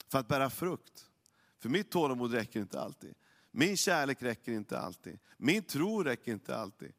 [0.08, 1.06] För att bära frukt.
[1.58, 3.14] För mitt tålamod räcker inte alltid.
[3.50, 5.18] Min kärlek räcker inte alltid.
[5.36, 6.92] Min tro räcker inte alltid.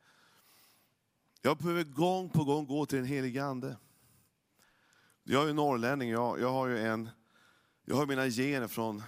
[1.42, 3.78] Jag behöver gång på gång gå till den helige Ande.
[5.24, 7.10] Jag är ju norrlänning, jag, jag har ju en,
[7.86, 9.04] jag har mina gener från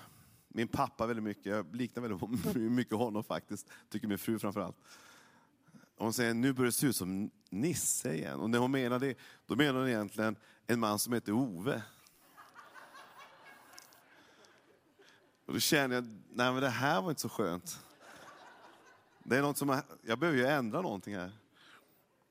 [0.53, 1.45] min pappa väldigt mycket.
[1.45, 4.77] Jag liknar väldigt mycket honom faktiskt, tycker min fru framförallt.
[5.97, 8.39] Hon säger, nu börjar det se ut som Nisse igen.
[8.39, 10.35] Och när hon menar det, då menar hon egentligen
[10.67, 11.81] en man som heter Ove.
[15.45, 17.79] Och då känner jag, nej men det här var inte så skönt.
[19.23, 21.31] Det är något som, jag behöver ju ändra någonting här.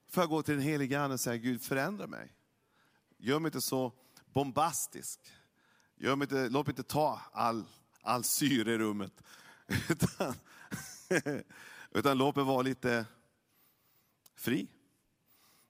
[0.09, 2.33] Får jag gå till den helige Ande och säga, Gud förändra mig.
[3.18, 3.92] Gör mig inte så
[4.33, 5.20] bombastisk.
[5.96, 7.64] Gör mig inte, låt mig inte ta all,
[8.02, 9.22] all syre i rummet.
[9.90, 10.34] Utan,
[11.90, 13.06] utan låt mig vara lite
[14.34, 14.68] fri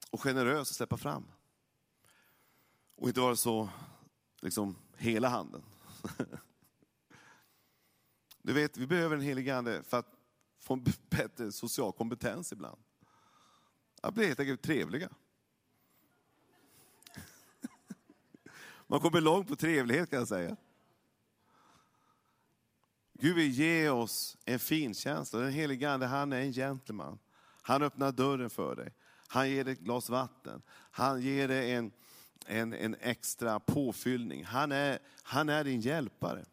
[0.09, 1.23] och generös och släppa fram.
[2.95, 3.69] Och inte vara så,
[4.41, 5.63] liksom, hela handen.
[8.43, 10.13] Du vet, vi behöver en helig ande för att
[10.59, 12.81] få en bättre social kompetens ibland.
[14.01, 15.09] Att bli helt enkelt trevliga.
[18.87, 20.57] Man kommer långt på trevlighet kan jag säga.
[23.21, 25.39] Gud vill ge oss en fin känsla.
[25.39, 27.19] Den helige Ande, han är en gentleman.
[27.61, 28.93] Han öppnar dörren för dig.
[29.27, 30.61] Han ger dig ett glas vatten.
[30.91, 31.91] Han ger dig en,
[32.45, 34.45] en, en extra påfyllning.
[34.45, 36.45] Han är, han är din hjälpare.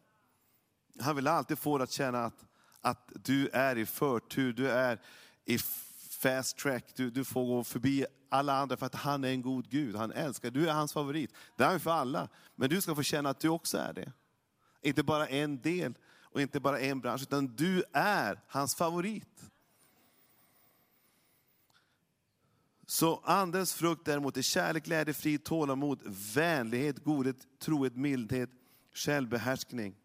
[0.99, 2.45] Han vill alltid få dig att känna att,
[2.81, 5.01] att du är i förtur, du är
[5.45, 5.57] i
[6.09, 9.69] fast track, du, du får gå förbi alla andra för att han är en god
[9.69, 9.95] Gud.
[9.95, 11.33] Han älskar, du är hans favorit.
[11.55, 12.29] Det är han för alla.
[12.55, 14.11] Men du ska få känna att du också är det.
[14.81, 15.93] Inte bara en del
[16.31, 19.51] och inte bara en bransch, utan du är hans favorit.
[22.85, 25.99] Så andens frukt däremot är kärlek, glädje, frid, tålamod,
[26.35, 28.49] vänlighet, godhet, trohet, mildhet,
[28.93, 29.95] självbehärskning.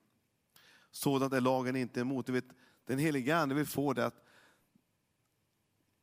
[0.90, 2.26] Sådant är lagen inte emot.
[2.26, 2.44] Du vet,
[2.84, 4.24] den heliga Ande vill få det att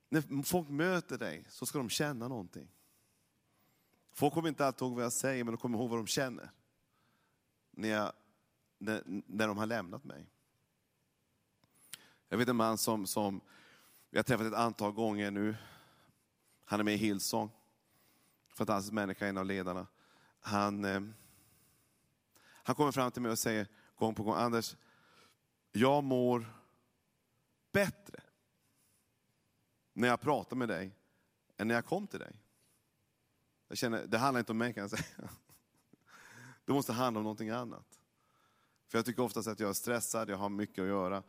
[0.09, 2.67] när folk möter dig så ska de känna någonting.
[4.13, 6.51] Folk kommer inte alltid ihåg vad jag säger, men de kommer ihåg vad de känner.
[7.71, 8.13] när, jag,
[8.81, 10.25] när, när de har lämnat mig.
[12.29, 13.41] Jag vet en man som, som
[14.09, 15.55] vi har träffat ett antal gånger nu.
[16.65, 17.51] Han är med i Hillsong.
[18.49, 19.87] Fantastisk människa, en av ledarna.
[20.39, 21.01] Han, eh,
[22.63, 24.75] han kommer fram till mig och säger gång på gång, Anders,
[25.71, 26.45] jag mår
[27.71, 28.19] bättre
[29.93, 30.95] när jag pratar med dig
[31.57, 32.41] än när jag kom till dig.
[33.67, 35.03] Jag känner, det handlar inte om mig kan jag säga.
[36.65, 38.00] Det måste handla om någonting annat.
[38.91, 41.23] För jag tycker oftast att jag är stressad, jag har mycket att göra.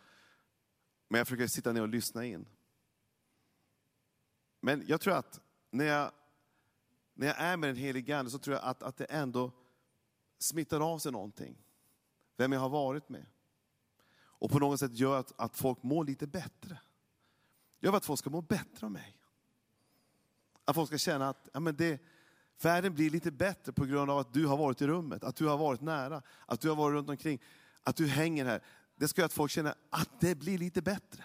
[1.08, 2.48] Men jag försöker sitta ner och lyssna in.
[4.60, 6.12] Men jag tror att när jag,
[7.14, 9.52] när jag är med den helige Ande så tror jag att, att det ändå
[10.38, 11.64] smittar av sig någonting.
[12.36, 13.26] Vem jag har varit med.
[14.20, 16.80] Och på något sätt gör att, att folk mår lite bättre.
[17.80, 19.18] Jag vill att folk ska må bättre av mig.
[20.64, 22.00] Att folk ska känna att ja, men det,
[22.64, 25.46] världen blir lite bättre på grund av att du har varit i rummet, att du
[25.46, 27.40] har varit nära, att du har varit runt omkring,
[27.82, 28.62] att du hänger här.
[28.96, 31.24] Det ska göra att folk känner att det blir lite bättre.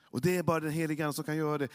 [0.00, 1.68] Och det är bara den helige Ande som kan göra det.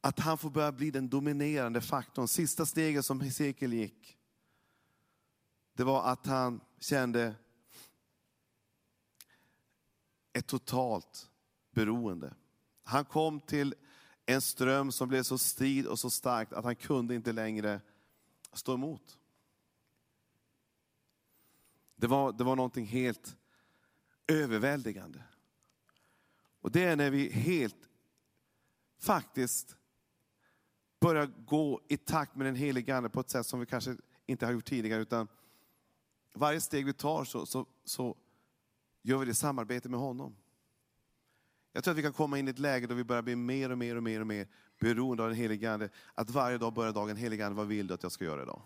[0.00, 2.28] Att han får börja bli den dominerande faktorn.
[2.28, 4.18] Sista steget som Hesekiel gick,
[5.72, 7.34] det var att han kände
[10.32, 11.30] ett totalt
[11.70, 12.34] beroende.
[12.84, 13.74] Han kom till
[14.26, 17.80] en ström som blev så strid och så stark att han kunde inte längre
[18.52, 19.18] stå emot.
[21.96, 23.36] Det var, det var någonting helt
[24.26, 25.22] överväldigande.
[26.60, 27.88] Och det är när vi helt
[28.98, 29.76] faktiskt
[31.00, 34.46] börjar gå i takt med den helige Ande på ett sätt som vi kanske inte
[34.46, 35.02] har gjort tidigare.
[35.02, 35.28] Utan
[36.32, 38.16] varje steg vi tar så, så, så
[39.02, 40.36] gör vi det i samarbete med honom.
[41.76, 43.72] Jag tror att vi kan komma in i ett läge då vi börjar bli mer
[43.72, 44.46] och mer och mer och mer
[44.80, 45.88] beroende av den helige Ande.
[46.14, 48.62] Att varje dag börjar dagen, helige Ande, vad vill du att jag ska göra idag?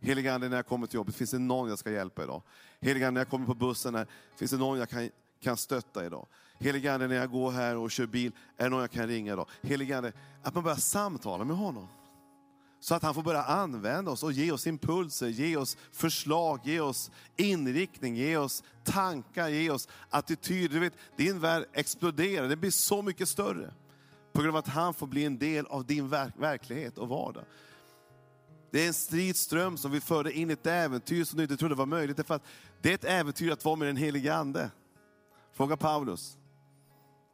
[0.00, 2.42] Helige Ande, när jag kommer till jobbet, finns det någon jag ska hjälpa idag?
[2.80, 6.06] Helige Ande, när jag kommer på bussen, här, finns det någon jag kan, kan stötta
[6.06, 6.26] idag?
[6.58, 9.32] Helige Ande, när jag går här och kör bil, är det någon jag kan ringa
[9.32, 9.48] idag?
[9.62, 11.88] Helige Ande, att man börjar samtala med honom.
[12.80, 16.80] Så att han får börja använda oss och ge oss impulser, ge oss förslag, ge
[16.80, 20.74] oss inriktning, ge oss tankar, ge oss attityder.
[20.74, 23.74] Du vet, din värld exploderar, det blir så mycket större.
[24.32, 27.44] På grund av att han får bli en del av din verk verklighet och vardag.
[28.70, 31.74] Det är en stridström som vill föra in i ett äventyr som du inte trodde
[31.74, 32.16] var möjligt.
[32.16, 32.44] Därför att
[32.82, 34.70] det är ett äventyr att vara med den helige Ande.
[35.52, 36.37] Fråga Paulus.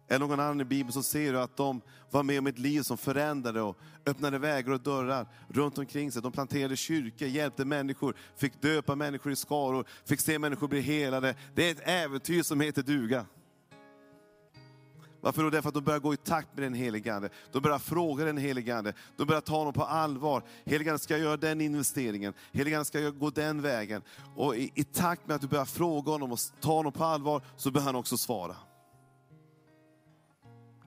[0.09, 2.83] Eller någon annan i Bibeln så ser du att de var med om ett liv
[2.83, 6.23] som förändrade och öppnade vägar och dörrar runt omkring sig.
[6.23, 11.35] De planterade kyrkor, hjälpte människor, fick döpa människor i skaror, fick se människor bli helade.
[11.55, 13.27] Det är ett äventyr som heter duga.
[15.25, 15.51] Varför då?
[15.51, 17.29] Därför att de börjar gå i takt med den helige Ande.
[17.53, 18.93] De börjar fråga den helige Ande.
[19.17, 20.43] De börjar ta honom på allvar.
[20.65, 22.35] Helige Ande ska göra den investeringen.
[22.53, 24.03] Helige Ande ska gå den vägen.
[24.37, 27.43] Och i, i takt med att du börjar fråga honom och ta honom på allvar,
[27.57, 28.57] så börjar han också svara.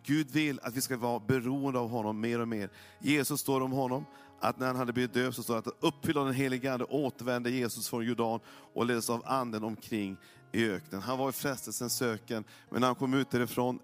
[0.08, 2.70] Gud vill att vi ska vara beroende av honom mer och mer.
[3.00, 4.06] Jesus står om honom,
[4.40, 6.86] att när han hade blivit döpt så står det att uppfylld av den helige Ande
[6.86, 8.40] återvände Jesus från Jordan
[8.74, 10.18] och leddes av anden omkring
[10.52, 11.02] i öknen.
[11.02, 13.80] Han var i frestelsens söken, men när han kom ut därifrån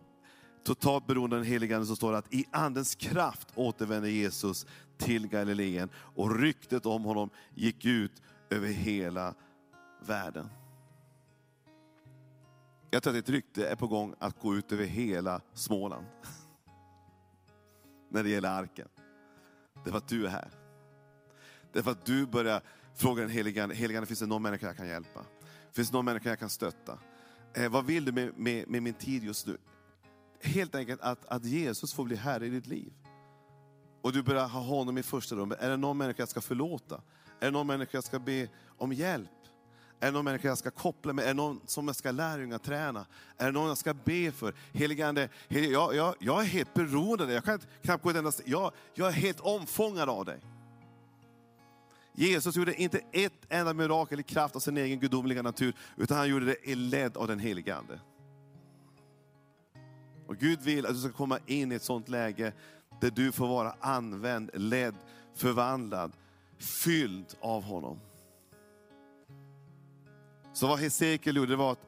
[0.63, 4.65] totalt beroende av den helige Ande så står det att i andens kraft återvände Jesus
[4.97, 9.33] till Galileen och ryktet om honom gick ut över hela
[10.05, 10.49] världen.
[12.93, 16.05] Jag tror att ett rykte är på gång att gå ut över hela Småland.
[18.09, 18.87] När det gäller arken.
[19.83, 20.51] Det är för att du är här.
[21.71, 22.61] Det är för att du börjar
[22.95, 25.25] fråga den helige Ande, Ande, finns det någon människa jag kan hjälpa?
[25.71, 26.99] Finns det någon människa jag kan stötta?
[27.53, 29.57] Eh, vad vill du med, med, med min tid just nu?
[30.41, 32.93] Helt enkelt att, att Jesus får bli Herre i ditt liv.
[34.01, 35.59] Och du börjar ha honom i första rummet.
[35.61, 37.01] Är det någon människa jag ska förlåta?
[37.39, 39.29] Är det någon människa jag ska be om hjälp?
[40.03, 41.23] Är det någon människa jag ska koppla med?
[41.23, 43.05] Är det någon som jag ska lärjunga träna?
[43.37, 44.53] Är det någon jag ska be för?
[44.73, 47.35] Helige Ande, jag, jag, jag är helt beroende av dig.
[47.35, 50.39] Jag kan knappt gå ett enda jag, jag är helt omfångad av dig.
[52.13, 56.29] Jesus gjorde inte ett enda mirakel i kraft av sin egen gudomliga natur, utan han
[56.29, 57.99] gjorde det i ledd av den helige Ande.
[60.27, 62.53] Och Gud vill att du ska komma in i ett sånt läge
[63.01, 64.95] där du får vara använd, ledd,
[65.35, 66.11] förvandlad,
[66.57, 67.99] fylld av honom.
[70.53, 71.87] Så vad Hesekiel gjorde var att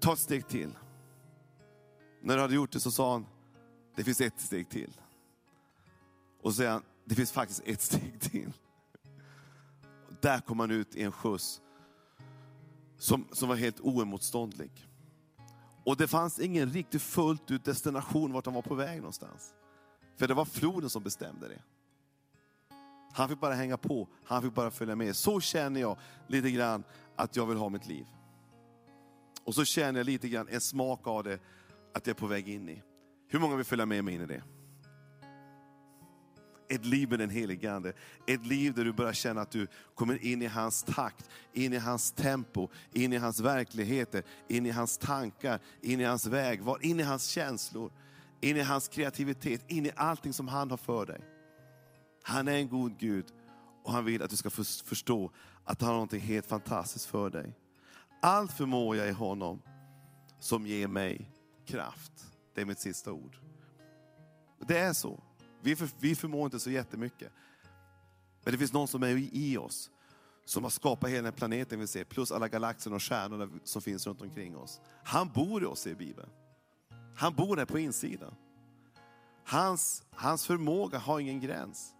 [0.00, 0.70] ta ett steg till.
[2.22, 3.26] När du hade gjort det så sa han,
[3.96, 5.00] det finns ett steg till.
[6.42, 8.52] Och så säger han, det finns faktiskt ett steg till.
[10.08, 11.60] Och där kom han ut i en skjuts
[12.98, 14.86] som, som var helt oemotståndlig.
[15.84, 19.54] Och det fanns ingen riktigt fullt ut destination vart han var på väg någonstans.
[20.16, 21.62] För det var floden som bestämde det.
[23.12, 25.16] Han fick bara hänga på, han fick bara följa med.
[25.16, 26.84] Så känner jag lite grann
[27.16, 28.06] att jag vill ha mitt liv.
[29.44, 31.38] Och så känner jag lite grann en smak av det,
[31.94, 32.82] att jag är på väg in i.
[33.28, 34.42] Hur många vill följa med mig in i det?
[36.68, 37.92] Ett liv med den helige Ande.
[38.26, 41.76] Ett liv där du börjar känna att du kommer in i hans takt, in i
[41.76, 47.00] hans tempo, in i hans verkligheter, in i hans tankar, in i hans väg, in
[47.00, 47.92] i hans känslor,
[48.40, 51.20] in i hans kreativitet, in i allting som han har för dig.
[52.22, 53.26] Han är en god Gud
[53.84, 54.50] och han vill att du ska
[54.84, 55.32] förstå
[55.66, 57.54] att han har något helt fantastiskt för dig.
[58.22, 59.62] Allt förmår jag i honom
[60.40, 61.30] som ger mig
[61.66, 62.12] kraft.
[62.54, 63.36] Det är mitt sista ord.
[64.66, 65.22] Det är så.
[65.62, 67.32] Vi, för, vi förmår inte så jättemycket.
[68.44, 69.90] Men det finns någon som är i oss,
[70.44, 74.06] som har skapat hela den planeten vi ser, plus alla galaxer och stjärnor som finns
[74.06, 74.80] runt omkring oss.
[75.04, 76.30] Han bor i oss, i Bibeln.
[77.16, 78.34] Han bor här på insidan.
[79.44, 81.95] Hans, hans förmåga har ingen gräns.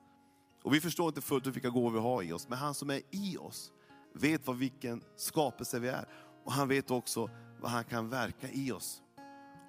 [0.66, 2.90] Och vi förstår inte fullt ut vilka gåvor vi har i oss, men han som
[2.90, 3.72] är i oss
[4.12, 6.08] vet vad vilken skapelse vi är.
[6.44, 9.02] Och han vet också vad han kan verka i oss.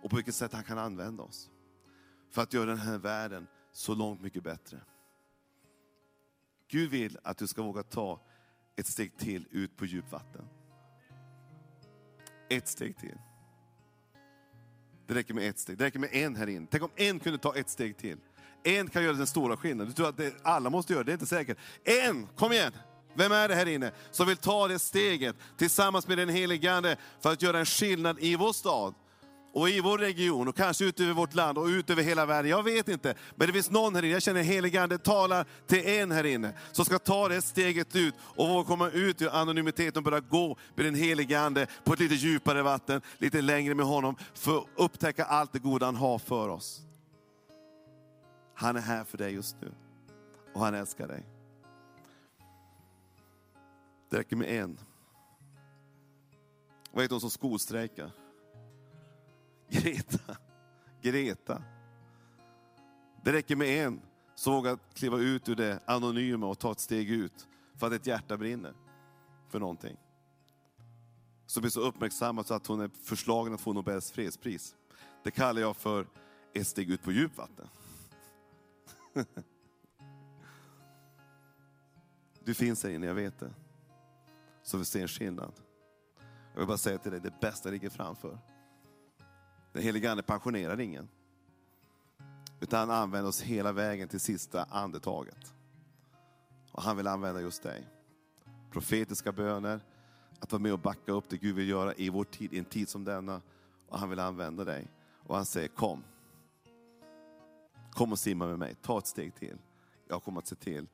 [0.03, 1.49] Och på vilket sätt han kan använda oss.
[2.31, 4.79] För att göra den här världen så långt mycket bättre.
[6.67, 8.21] Gud vill att du ska våga ta
[8.75, 10.45] ett steg till ut på djupvatten.
[12.49, 13.17] Ett steg till.
[15.07, 15.77] Det räcker med ett steg.
[15.77, 16.67] Det räcker med en här inne.
[16.71, 18.17] Tänk om en kunde ta ett steg till.
[18.67, 19.87] En kan göra den stora skillnaden.
[19.87, 21.57] Du tror att det, alla måste göra det, det är inte säkert.
[21.83, 22.71] En, kom igen!
[23.15, 26.97] Vem är det här inne som vill ta det steget tillsammans med den helige Ande
[27.21, 28.93] för att göra en skillnad i vår stad?
[29.53, 32.51] och i vår region och kanske ut över vårt land och ut över hela världen.
[32.51, 33.15] Jag vet inte.
[33.35, 36.85] Men det finns någon här inne, jag känner heligande talar till en här inne, som
[36.85, 40.85] ska ta det steget ut och våga komma ut ur anonymiteten och börja gå med
[40.85, 45.25] den helige Ande på ett lite djupare vatten, lite längre med honom, för att upptäcka
[45.25, 46.86] allt det goda han har för oss.
[48.59, 49.71] Han är här för dig just nu
[50.53, 51.23] och han älskar dig.
[54.09, 54.79] Det räcker med en.
[56.91, 58.11] Vad heter hon som skolstrejkar?
[59.69, 60.37] Greta.
[61.01, 61.63] Greta.
[63.23, 64.01] Det räcker med en
[64.35, 68.07] som vågar kliva ut ur det anonyma och ta ett steg ut för att ett
[68.07, 68.73] hjärta brinner
[69.49, 69.97] för någonting.
[71.45, 74.75] Som blir så uppmärksammad så att hon är förslagen att få Nobels fredspris.
[75.23, 76.07] Det kallar jag för
[76.53, 77.67] ett steg ut på djupvatten.
[82.43, 83.53] Du finns här inne, jag vet det.
[84.63, 85.53] Så vi ser en skillnad.
[86.53, 88.39] Jag vill bara säga till dig, det bästa ligger framför.
[89.73, 91.09] Den helige Ande pensionerar ingen.
[92.59, 95.53] Utan han använder oss hela vägen till sista andetaget.
[96.71, 97.87] Och han vill använda just dig.
[98.71, 99.79] Profetiska böner,
[100.39, 102.65] att vara med och backa upp det Gud vill göra i vår tid, i en
[102.65, 103.41] tid som denna.
[103.87, 104.87] Och han vill använda dig.
[105.23, 106.03] Och han säger kom.
[107.97, 109.57] Kom och simma med mig, ta ett steg till.
[110.07, 110.87] Jag kommer att se till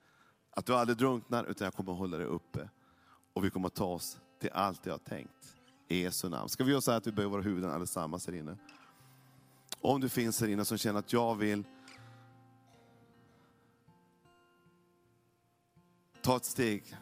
[0.51, 2.69] att du aldrig drunknar, utan jag kommer att hålla dig uppe.
[3.33, 5.55] Och vi kommer att ta oss till allt jag har tänkt.
[5.87, 6.49] I Jesu namn.
[6.49, 8.57] Ska vi göra så här att vi böjer våra huvuden allesammans här inne?
[9.81, 11.63] Om du finns här inne som känner att jag vill
[16.21, 16.95] ta ett steg,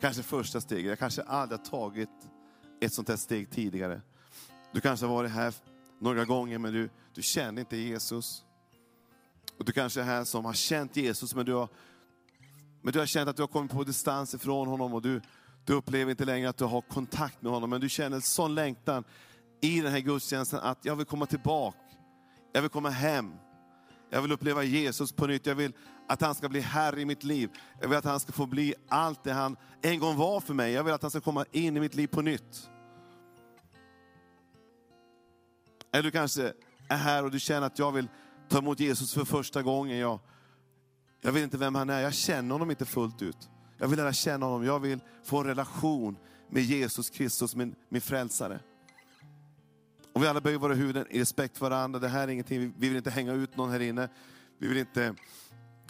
[0.00, 2.28] kanske första steget, jag kanske aldrig har tagit
[2.80, 4.02] ett sånt här steg tidigare.
[4.72, 5.54] Du kanske har varit här
[5.98, 8.44] några gånger men du, du känner inte Jesus.
[9.58, 11.68] Och du kanske är här som har känt Jesus men du har,
[12.82, 15.20] men du har känt att du har kommit på distans ifrån honom och du,
[15.64, 18.54] du upplever inte längre att du har kontakt med honom, men du känner en sån
[18.54, 19.04] längtan
[19.60, 21.78] i den här gudstjänsten att jag vill komma tillbaka.
[22.52, 23.32] Jag vill komma hem.
[24.10, 25.46] Jag vill uppleva Jesus på nytt.
[25.46, 25.72] Jag vill
[26.08, 27.50] att han ska bli Herre i mitt liv.
[27.80, 30.72] Jag vill att han ska få bli allt det han en gång var för mig.
[30.72, 32.70] Jag vill att han ska komma in i mitt liv på nytt.
[35.92, 36.52] Eller du kanske
[36.88, 38.08] är här och du känner att jag vill
[38.48, 39.98] ta emot Jesus för första gången.
[39.98, 40.18] Jag,
[41.20, 43.48] jag vet inte vem han är, jag känner honom inte fullt ut.
[43.78, 46.16] Jag vill lära känna honom, jag vill få en relation
[46.50, 48.60] med Jesus Kristus, min, min frälsare.
[50.12, 51.98] Och vi alla böjer våra huvuden i respekt för varandra.
[51.98, 54.08] Det här är ingenting, vi vill inte hänga ut någon här inne.
[54.58, 55.14] Vi vill inte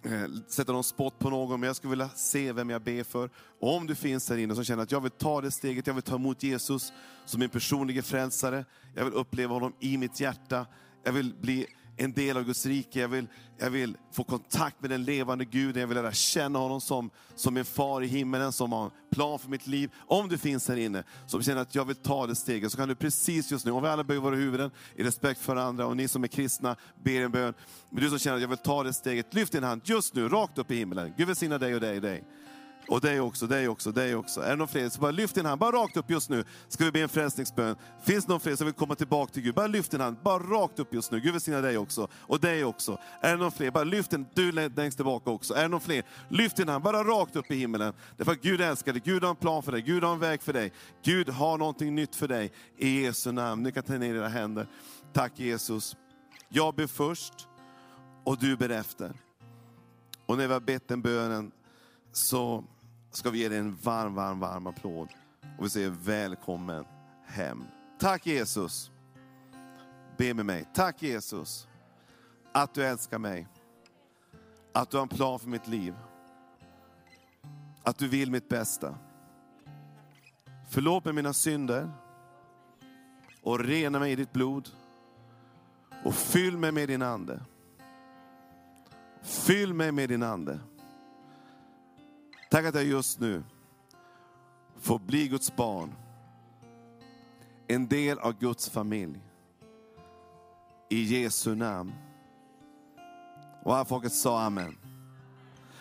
[0.02, 3.30] eh, sätta någon spott på någon, men jag skulle vilja se vem jag ber för.
[3.60, 5.94] Och om du finns här inne som känner att jag vill ta det steget, jag
[5.94, 6.92] vill ta emot Jesus
[7.24, 8.64] som min personliga frälsare.
[8.94, 10.66] Jag vill uppleva honom i mitt hjärta.
[11.04, 11.66] Jag vill bli
[11.98, 13.00] en del av Guds rike.
[13.00, 13.26] Jag vill,
[13.58, 15.80] jag vill få kontakt med den levande Guden.
[15.80, 19.38] Jag vill lära känna honom som, som min far i himmelen, som har en plan
[19.38, 19.90] för mitt liv.
[20.06, 22.88] Om du finns här inne, som känner att jag vill ta det steget, så kan
[22.88, 25.96] du precis just nu, om vi alla böjer våra huvuden i respekt för andra, och
[25.96, 27.54] ni som är kristna ber en bön.
[27.90, 30.28] Men du som känner att jag vill ta det steget, lyft din hand just nu,
[30.28, 31.12] rakt upp i himlen.
[31.16, 32.24] Gud välsigna dig och dig och dig.
[32.88, 34.40] Och dig också, dig också, dig också.
[34.40, 34.88] Är det någon fler?
[34.88, 36.44] Så bara lyft din hand, bara rakt upp just nu.
[36.68, 37.76] Ska vi be en frälsningsbön.
[38.02, 39.54] Finns det någon fler som vill komma tillbaka till Gud?
[39.54, 41.20] Bara lyft din hand, bara rakt upp just nu.
[41.20, 42.08] Gud välsigna dig också.
[42.14, 42.98] Och dig också.
[43.20, 43.70] Är det någon fler?
[43.70, 45.54] Bara lyft den, du längst tillbaka också.
[45.54, 46.02] Är det någon fler?
[46.28, 47.94] Lyft din hand, bara rakt upp i himlen.
[48.16, 50.42] Därför att Gud älskar dig, Gud har en plan för dig, Gud har en väg
[50.42, 50.72] för dig.
[51.04, 52.52] Gud har någonting nytt för dig.
[52.78, 53.62] I Jesu namn.
[53.62, 54.66] Ni kan ta ner era händer.
[55.12, 55.96] Tack Jesus.
[56.48, 57.48] Jag ber först
[58.24, 59.12] och du ber efter.
[60.26, 61.50] Och när vi har bett den bönen
[62.12, 62.64] så
[63.10, 65.08] ska vi ge dig en varm, varm, varm applåd.
[65.58, 66.84] Och vi säger välkommen
[67.24, 67.64] hem.
[67.98, 68.90] Tack Jesus.
[70.16, 70.68] Be med mig.
[70.74, 71.68] Tack Jesus.
[72.52, 73.48] Att du älskar mig.
[74.72, 75.94] Att du har en plan för mitt liv.
[77.82, 78.94] Att du vill mitt bästa.
[80.70, 81.90] Förlåt mig mina synder.
[83.42, 84.68] Och rena mig i ditt blod.
[86.04, 87.40] Och fyll mig med din ande.
[89.22, 90.60] Fyll mig med din ande.
[92.50, 93.42] Tack att jag just nu
[94.80, 95.94] får bli Guds barn.
[97.66, 99.20] En del av Guds familj.
[100.88, 101.92] I Jesu namn.
[103.64, 104.76] Och alla folket sa amen.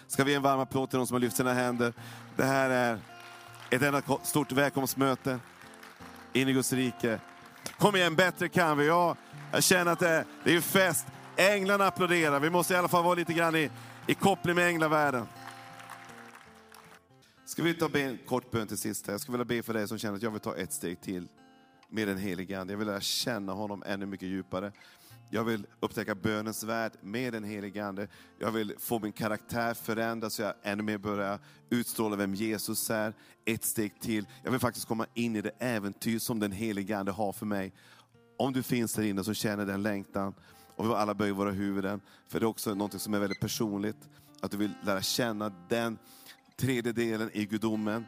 [0.08, 1.94] Ska vi ge en varm applåd till de som har lyft sina händer.
[2.36, 3.00] Det här är
[3.70, 5.40] ett enda stort välkomstmöte
[6.34, 7.20] in i Guds rike.
[7.78, 8.88] Kom igen, bättre kan vi.
[8.88, 9.16] Ja,
[9.52, 11.06] jag känner att det, det är fest.
[11.36, 12.40] Änglarna applåderar.
[12.40, 13.70] Vi måste i alla fall vara lite grann i,
[14.08, 15.28] i koppling med änglavärlden.
[17.48, 19.08] Ska vi ta be en kort bön till sist?
[19.08, 19.14] Här?
[19.14, 21.28] Jag skulle vilja be för dig som känner att jag vill ta ett steg till
[21.90, 22.74] med den helige Ande.
[22.74, 24.72] Jag vill lära känna honom ännu mycket djupare.
[25.30, 28.08] Jag vill upptäcka bönens värld med den helige Ande.
[28.40, 31.40] Jag vill få min karaktär förändrad så jag ännu mer börjar
[31.70, 33.14] utstråla vem Jesus är.
[33.46, 34.28] Ett steg till.
[34.44, 37.74] Jag vill faktiskt komma in i det äventyr som den helige Ande har för mig.
[38.38, 40.34] Om du finns där inne så känner den längtan,
[40.76, 44.10] och vi alla böjer våra huvuden, för det är också något som är väldigt personligt.
[44.42, 45.98] Att du vill lära känna den
[46.58, 48.08] tredje delen i gudomen,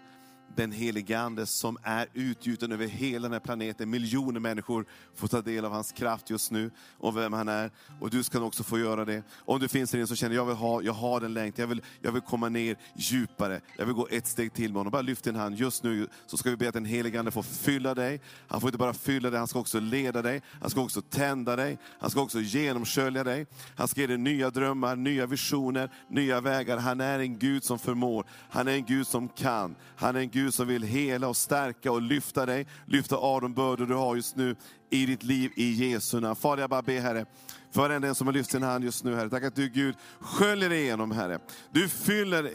[0.55, 3.89] den helige Ande som är utgjuten över hela den här planeten.
[3.89, 4.85] Miljoner människor
[5.15, 7.71] får ta del av hans kraft just nu och vem han är.
[7.99, 9.23] Och du ska också få göra det.
[9.45, 11.67] Om du finns här inne så känner jag vill ha, jag har den längtan, jag
[11.67, 13.61] vill, jag vill komma ner djupare.
[13.77, 14.91] Jag vill gå ett steg till med honom.
[14.91, 15.55] Bara lyft din hand.
[15.55, 18.21] Just nu så ska vi be att den helige Ande får fylla dig.
[18.47, 20.41] Han får inte bara fylla dig, han ska också leda dig.
[20.61, 21.77] Han ska också tända dig.
[21.99, 23.47] Han ska också genomskölja dig.
[23.75, 26.77] Han ska ge dig nya drömmar, nya visioner, nya vägar.
[26.77, 28.25] Han är en Gud som förmår.
[28.49, 29.75] Han är en Gud som kan.
[29.95, 33.53] Han är en Gud som vill hela och stärka och lyfta dig, lyfta av de
[33.53, 34.55] bördor du har just nu
[34.89, 36.35] i ditt liv i Jesu namn.
[36.35, 37.25] Fader, jag bara ber Herre,
[37.71, 39.29] för den som har lyft sin hand just nu Herre.
[39.29, 41.39] Tack att du Gud sköljer igenom Herre.
[41.71, 42.51] Du fyller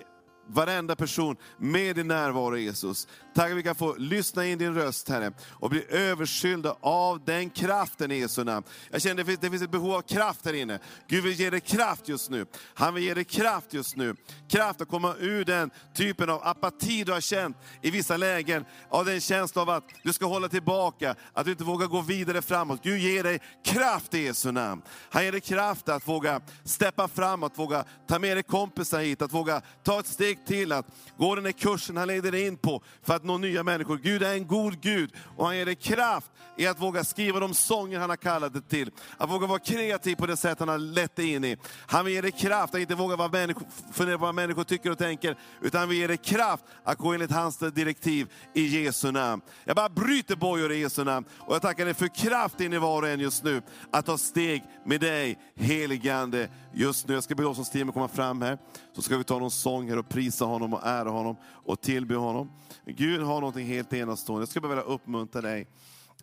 [0.47, 3.09] varenda person med din närvaro Jesus.
[3.35, 7.51] Tack att vi kan få lyssna in din röst Herre och bli överskyllda av den
[7.51, 8.67] kraften i Jesu namn.
[8.91, 10.79] Jag känner att det finns, det finns ett behov av kraft här inne.
[11.09, 12.47] Gud vill ge dig kraft just nu.
[12.75, 14.15] Han vill ge dig kraft just nu.
[14.49, 18.65] Kraft att komma ur den typen av apati du har känt i vissa lägen.
[18.89, 22.43] Av den känslan av att du ska hålla tillbaka, att du inte vågar gå vidare
[22.43, 22.81] framåt.
[22.83, 24.83] Gud ger dig kraft i Jesu namn.
[25.11, 29.33] Han ger dig kraft att våga steppa framåt, våga ta med dig kompisar hit, att
[29.33, 30.87] våga ta ett steg till att
[31.19, 33.97] gå den här kursen han leder dig in på för att nå nya människor.
[34.03, 37.55] Gud är en god Gud och han ger dig kraft i att våga skriva de
[37.55, 38.91] sånger han har kallat dig till.
[39.17, 41.57] Att våga vara kreativ på det sätt han har lett dig in i.
[41.87, 44.91] Han vill ge dig kraft att inte våga vara människor, fundera på vad människor tycker
[44.91, 49.13] och tänker, utan han vill ge dig kraft att gå enligt hans direktiv i Jesu
[49.13, 49.43] namn.
[49.65, 52.79] Jag bara bryter bojor i Jesu namn och jag tackar dig för kraft in i
[52.79, 57.15] var och en just nu, att ta steg med dig, heligande, just nu.
[57.15, 58.59] Jag ska be oss som team komma fram här,
[58.97, 61.81] så ska vi ta någon sång här och prisa prisa honom och ära honom och
[61.81, 62.51] tillbe honom.
[62.87, 64.43] Gud har någonting helt enastående.
[64.43, 65.67] Jag skulle bara vilja uppmuntra dig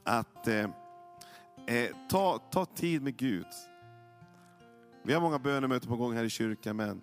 [0.03, 0.59] att eh,
[1.67, 3.45] eh, ta, ta tid med Gud.
[5.03, 7.01] Vi har många bönemöten på gång här i kyrkan, men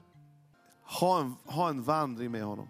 [1.00, 2.68] ha en, ha en vandring med honom.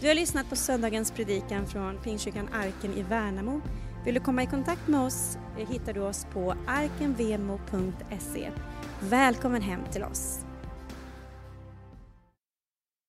[0.00, 3.60] Du har lyssnat på söndagens predikan från Pingstkyrkan Arken i Värnamo.
[4.04, 8.50] Vill du komma i kontakt med oss eh, hittar du oss på arkenvemo.se.
[9.00, 10.44] Välkommen hem till oss.